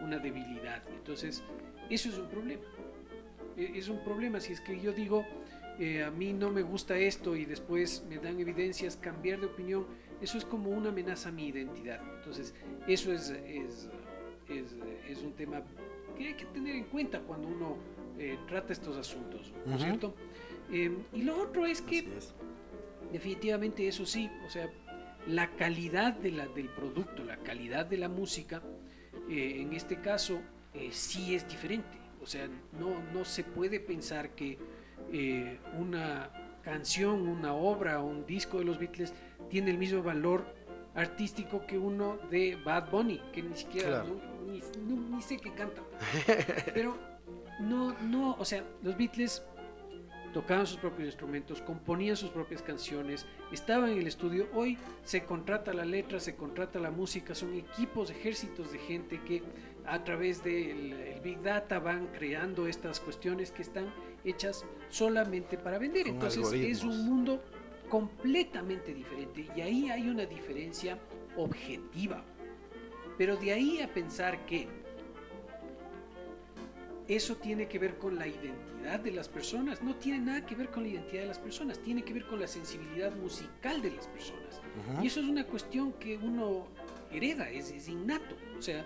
una 0.00 0.18
debilidad. 0.18 0.82
Entonces, 0.90 1.42
eso 1.90 2.08
es 2.08 2.18
un 2.18 2.28
problema. 2.28 2.62
E, 3.56 3.78
es 3.78 3.88
un 3.88 4.02
problema 4.04 4.40
si 4.40 4.52
es 4.52 4.60
que 4.60 4.80
yo 4.80 4.92
digo, 4.92 5.24
eh, 5.78 6.02
a 6.02 6.10
mí 6.10 6.32
no 6.32 6.50
me 6.50 6.62
gusta 6.62 6.96
esto 6.96 7.34
y 7.34 7.44
después 7.44 8.04
me 8.08 8.18
dan 8.18 8.38
evidencias, 8.38 8.96
cambiar 8.96 9.40
de 9.40 9.46
opinión, 9.46 9.86
eso 10.20 10.38
es 10.38 10.44
como 10.44 10.70
una 10.70 10.90
amenaza 10.90 11.30
a 11.30 11.32
mi 11.32 11.48
identidad. 11.48 12.00
Entonces, 12.18 12.54
eso 12.86 13.12
es, 13.12 13.30
es, 13.30 13.88
es, 14.48 15.22
un 15.22 15.32
tema 15.32 15.62
que 16.16 16.28
hay 16.28 16.34
que 16.34 16.44
tener 16.46 16.76
en 16.76 16.84
cuenta 16.84 17.20
cuando 17.20 17.48
uno 17.48 17.76
eh, 18.18 18.38
trata 18.46 18.72
estos 18.72 18.96
asuntos, 18.96 19.52
¿no 19.66 19.76
es 19.76 19.82
cierto? 19.82 20.14
Em, 20.70 20.98
y 21.12 21.22
lo 21.22 21.40
otro 21.40 21.66
es 21.66 21.82
que, 21.82 22.08
definitivamente, 23.12 23.86
eso 23.86 24.06
sí, 24.06 24.30
o 24.46 24.50
sea, 24.50 24.70
la 25.26 25.50
calidad 25.56 26.14
de 26.14 26.32
la, 26.32 26.46
del 26.48 26.68
producto, 26.68 27.24
la 27.24 27.36
calidad 27.38 27.86
de 27.86 27.98
la 27.98 28.08
música, 28.08 28.62
eh, 29.28 29.60
en 29.60 29.72
este 29.72 30.00
caso, 30.00 30.40
sí 30.90 31.34
es 31.34 31.46
diferente. 31.48 31.98
O 32.22 32.26
sea, 32.26 32.48
no, 32.78 33.02
no 33.12 33.24
se 33.24 33.44
puede 33.44 33.80
pensar 33.80 34.30
que 34.30 34.58
eh, 35.12 35.58
una 35.78 36.30
canción, 36.62 37.28
una 37.28 37.52
obra, 37.52 38.00
un 38.00 38.24
disco 38.24 38.58
de 38.58 38.64
los 38.64 38.78
Beatles 38.78 39.12
tiene 39.50 39.72
el 39.72 39.78
mismo 39.78 40.02
valor 40.02 40.46
artístico 40.94 41.66
que 41.66 41.76
uno 41.76 42.18
de 42.30 42.56
Bad 42.64 42.90
Bunny, 42.90 43.20
que 43.32 43.42
ni 43.42 43.56
siquiera, 43.56 44.04
ni, 44.46 45.22
sé 45.22 45.38
qué 45.38 45.52
canta. 45.52 45.82
Pero 46.74 46.96
no, 47.62 47.98
no, 48.00 48.36
o 48.38 48.44
sea, 48.44 48.64
los 48.82 48.96
Beatles 48.96 49.42
tocaban 50.32 50.66
sus 50.66 50.78
propios 50.78 51.06
instrumentos, 51.06 51.60
componían 51.60 52.16
sus 52.16 52.30
propias 52.30 52.62
canciones, 52.62 53.26
estaban 53.52 53.90
en 53.90 53.98
el 53.98 54.06
estudio. 54.06 54.48
Hoy 54.54 54.78
se 55.04 55.24
contrata 55.24 55.72
la 55.72 55.84
letra, 55.84 56.20
se 56.20 56.34
contrata 56.34 56.78
la 56.78 56.90
música, 56.90 57.34
son 57.34 57.54
equipos, 57.54 58.10
ejércitos 58.10 58.72
de 58.72 58.78
gente 58.78 59.20
que 59.22 59.42
a 59.86 60.02
través 60.04 60.42
del 60.42 61.20
Big 61.22 61.40
Data 61.42 61.78
van 61.78 62.08
creando 62.08 62.66
estas 62.66 63.00
cuestiones 63.00 63.52
que 63.52 63.62
están 63.62 63.92
hechas 64.24 64.64
solamente 64.88 65.58
para 65.58 65.78
vender. 65.78 66.08
Entonces 66.08 66.50
es 66.52 66.82
un 66.82 67.04
mundo 67.04 67.42
completamente 67.88 68.94
diferente 68.94 69.48
y 69.54 69.60
ahí 69.60 69.90
hay 69.90 70.08
una 70.08 70.24
diferencia 70.24 70.98
objetiva. 71.36 72.24
Pero 73.18 73.36
de 73.36 73.52
ahí 73.52 73.80
a 73.80 73.92
pensar 73.92 74.46
que 74.46 74.66
eso 77.08 77.36
tiene 77.36 77.68
que 77.68 77.78
ver 77.78 77.98
con 77.98 78.18
la 78.18 78.26
identidad 78.26 79.00
de 79.00 79.10
las 79.10 79.28
personas. 79.28 79.82
No 79.82 79.96
tiene 79.96 80.20
nada 80.20 80.46
que 80.46 80.54
ver 80.54 80.70
con 80.70 80.82
la 80.82 80.90
identidad 80.90 81.22
de 81.22 81.28
las 81.28 81.38
personas, 81.38 81.78
tiene 81.78 82.02
que 82.02 82.12
ver 82.12 82.26
con 82.26 82.40
la 82.40 82.46
sensibilidad 82.46 83.14
musical 83.16 83.82
de 83.82 83.90
las 83.90 84.06
personas. 84.06 84.60
Y 85.02 85.06
eso 85.06 85.20
es 85.20 85.26
una 85.26 85.44
cuestión 85.44 85.92
que 85.94 86.16
uno 86.16 86.68
hereda, 87.10 87.50
es, 87.50 87.70
es 87.70 87.88
innato. 87.88 88.36
O 88.58 88.62
sea, 88.62 88.84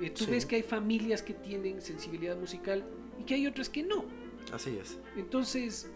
eh, 0.00 0.10
tú 0.10 0.26
ves 0.26 0.44
que 0.44 0.56
hay 0.56 0.62
familias 0.62 1.22
que 1.22 1.34
tienen 1.34 1.80
sensibilidad 1.80 2.36
musical 2.36 2.84
y 3.18 3.24
que 3.24 3.34
hay 3.34 3.46
otras 3.46 3.68
que 3.68 3.82
no. 3.82 4.04
Así 4.52 4.76
es. 4.76 4.98
Entonces, 5.16 5.88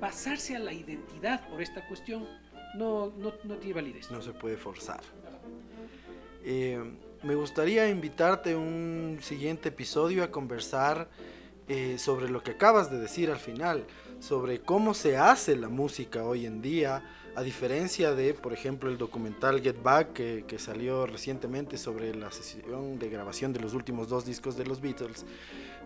pasarse 0.00 0.56
a 0.56 0.58
la 0.58 0.72
identidad 0.72 1.48
por 1.48 1.62
esta 1.62 1.86
cuestión 1.86 2.26
no, 2.76 3.12
no, 3.18 3.34
no 3.44 3.56
tiene 3.56 3.74
validez. 3.74 4.10
No 4.10 4.20
se 4.20 4.32
puede 4.32 4.56
forzar. 4.56 5.02
Eh, 6.42 6.78
me 7.24 7.34
gustaría 7.34 7.88
invitarte 7.88 8.54
un 8.54 9.18
siguiente 9.22 9.70
episodio 9.70 10.22
a 10.22 10.30
conversar 10.30 11.08
eh, 11.68 11.96
sobre 11.98 12.28
lo 12.28 12.42
que 12.42 12.50
acabas 12.50 12.90
de 12.90 13.00
decir 13.00 13.30
al 13.30 13.38
final, 13.38 13.86
sobre 14.20 14.60
cómo 14.60 14.92
se 14.92 15.16
hace 15.16 15.56
la 15.56 15.70
música 15.70 16.22
hoy 16.24 16.44
en 16.44 16.60
día, 16.60 17.02
a 17.34 17.42
diferencia 17.42 18.14
de, 18.14 18.34
por 18.34 18.52
ejemplo, 18.52 18.90
el 18.90 18.98
documental 18.98 19.62
Get 19.62 19.82
Back 19.82 20.12
que, 20.12 20.58
salió 20.58 21.06
recientemente 21.06 21.78
sobre 21.78 22.14
la 22.14 22.30
sesión 22.30 22.98
de 22.98 23.08
grabación 23.08 23.54
de 23.54 23.60
los 23.60 23.72
últimos 23.72 24.08
dos 24.08 24.26
discos 24.26 24.56
de 24.56 24.66
los 24.66 24.82
Beatles, 24.82 25.24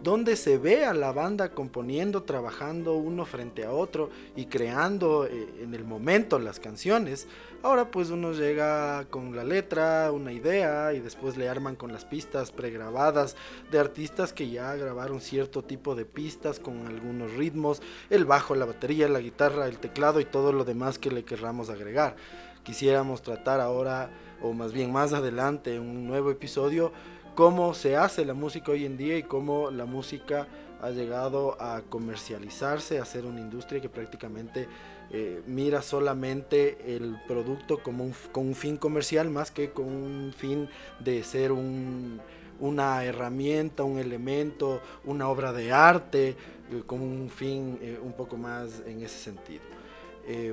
donde 0.02 0.36
se 0.36 0.58
ve 0.58 0.84
a 0.84 0.92
la 0.92 1.12
banda 1.12 1.52
componiendo, 1.52 2.24
trabajando 2.24 2.94
uno 2.94 3.24
frente 3.24 3.64
a 3.64 3.72
otro 3.72 4.10
y 4.36 4.46
creando 4.46 5.26
eh, 5.26 5.48
en 5.62 5.72
el 5.72 5.84
momento 5.84 6.38
las 6.38 6.58
canciones. 6.60 7.28
Ahora 7.60 7.90
pues 7.90 8.10
uno 8.10 8.32
llega 8.32 9.06
con 9.06 9.34
la 9.34 9.42
letra, 9.42 10.12
una 10.12 10.32
idea 10.32 10.92
y 10.92 11.00
después 11.00 11.36
le 11.36 11.48
arman 11.48 11.74
con 11.74 11.92
las 11.92 12.04
pistas 12.04 12.52
pregrabadas 12.52 13.34
de 13.72 13.80
artistas 13.80 14.32
que 14.32 14.48
ya 14.48 14.76
grabaron 14.76 15.20
cierto 15.20 15.64
tipo 15.64 15.96
de 15.96 16.04
pistas 16.04 16.60
con 16.60 16.86
algunos 16.86 17.32
ritmos, 17.32 17.82
el 18.10 18.24
bajo, 18.24 18.54
la 18.54 18.64
batería, 18.64 19.08
la 19.08 19.18
guitarra, 19.18 19.66
el 19.66 19.78
teclado 19.78 20.20
y 20.20 20.24
todo 20.24 20.52
lo 20.52 20.64
demás 20.64 21.00
que 21.00 21.10
le 21.10 21.24
querramos 21.24 21.68
agregar. 21.68 22.14
Quisiéramos 22.62 23.22
tratar 23.22 23.60
ahora, 23.60 24.10
o 24.40 24.52
más 24.52 24.72
bien 24.72 24.92
más 24.92 25.12
adelante, 25.12 25.80
un 25.80 26.06
nuevo 26.06 26.30
episodio 26.30 26.92
cómo 27.34 27.72
se 27.72 27.96
hace 27.96 28.24
la 28.24 28.34
música 28.34 28.72
hoy 28.72 28.84
en 28.84 28.96
día 28.96 29.16
y 29.16 29.22
cómo 29.22 29.70
la 29.70 29.84
música 29.84 30.48
ha 30.80 30.90
llegado 30.90 31.56
a 31.60 31.82
comercializarse, 31.88 32.98
a 32.98 33.04
ser 33.04 33.26
una 33.26 33.40
industria 33.40 33.80
que 33.80 33.88
prácticamente 33.88 34.68
eh, 35.10 35.42
mira 35.46 35.80
solamente 35.80 36.94
el 36.96 37.18
producto 37.26 37.82
como 37.82 38.04
un, 38.04 38.14
con 38.30 38.48
un 38.48 38.54
fin 38.54 38.76
comercial 38.76 39.30
más 39.30 39.50
que 39.50 39.70
con 39.70 39.86
un 39.86 40.34
fin 40.36 40.68
de 41.00 41.22
ser 41.24 41.52
una 41.52 43.04
herramienta, 43.04 43.84
un 43.84 43.98
elemento, 43.98 44.82
una 45.04 45.28
obra 45.28 45.52
de 45.52 45.72
arte, 45.72 46.36
eh, 46.70 46.82
con 46.84 47.00
un 47.00 47.30
fin 47.30 47.78
eh, 47.80 47.98
un 48.02 48.12
poco 48.12 48.36
más 48.36 48.82
en 48.86 49.02
ese 49.02 49.18
sentido. 49.18 49.62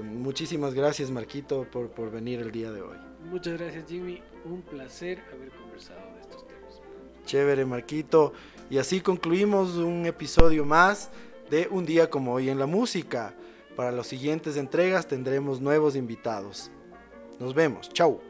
muchísimas 0.03 0.73
gracias 0.73 1.11
Marquito 1.11 1.67
por, 1.69 1.89
por 1.89 2.09
venir 2.09 2.39
el 2.39 2.51
día 2.51 2.71
de 2.71 2.81
hoy. 2.81 2.97
Muchas 3.29 3.59
gracias 3.59 3.85
Jimmy, 3.89 4.21
un 4.45 4.61
placer 4.61 5.21
haber 5.33 5.49
conversado 5.49 6.13
de 6.15 6.21
estos 6.21 6.47
temas. 6.47 6.81
Chévere, 7.25 7.65
Marquito. 7.65 8.31
Y 8.69 8.77
así 8.77 9.01
concluimos 9.01 9.75
un 9.75 10.05
episodio 10.05 10.65
más 10.65 11.11
de 11.49 11.67
Un 11.69 11.85
día 11.85 12.09
como 12.09 12.33
hoy 12.33 12.49
en 12.49 12.57
la 12.57 12.65
música. 12.65 13.35
Para 13.75 13.91
las 13.91 14.07
siguientes 14.07 14.55
entregas 14.57 15.07
tendremos 15.07 15.59
nuevos 15.59 15.95
invitados. 15.95 16.71
Nos 17.39 17.53
vemos. 17.53 17.89
Chau. 17.89 18.21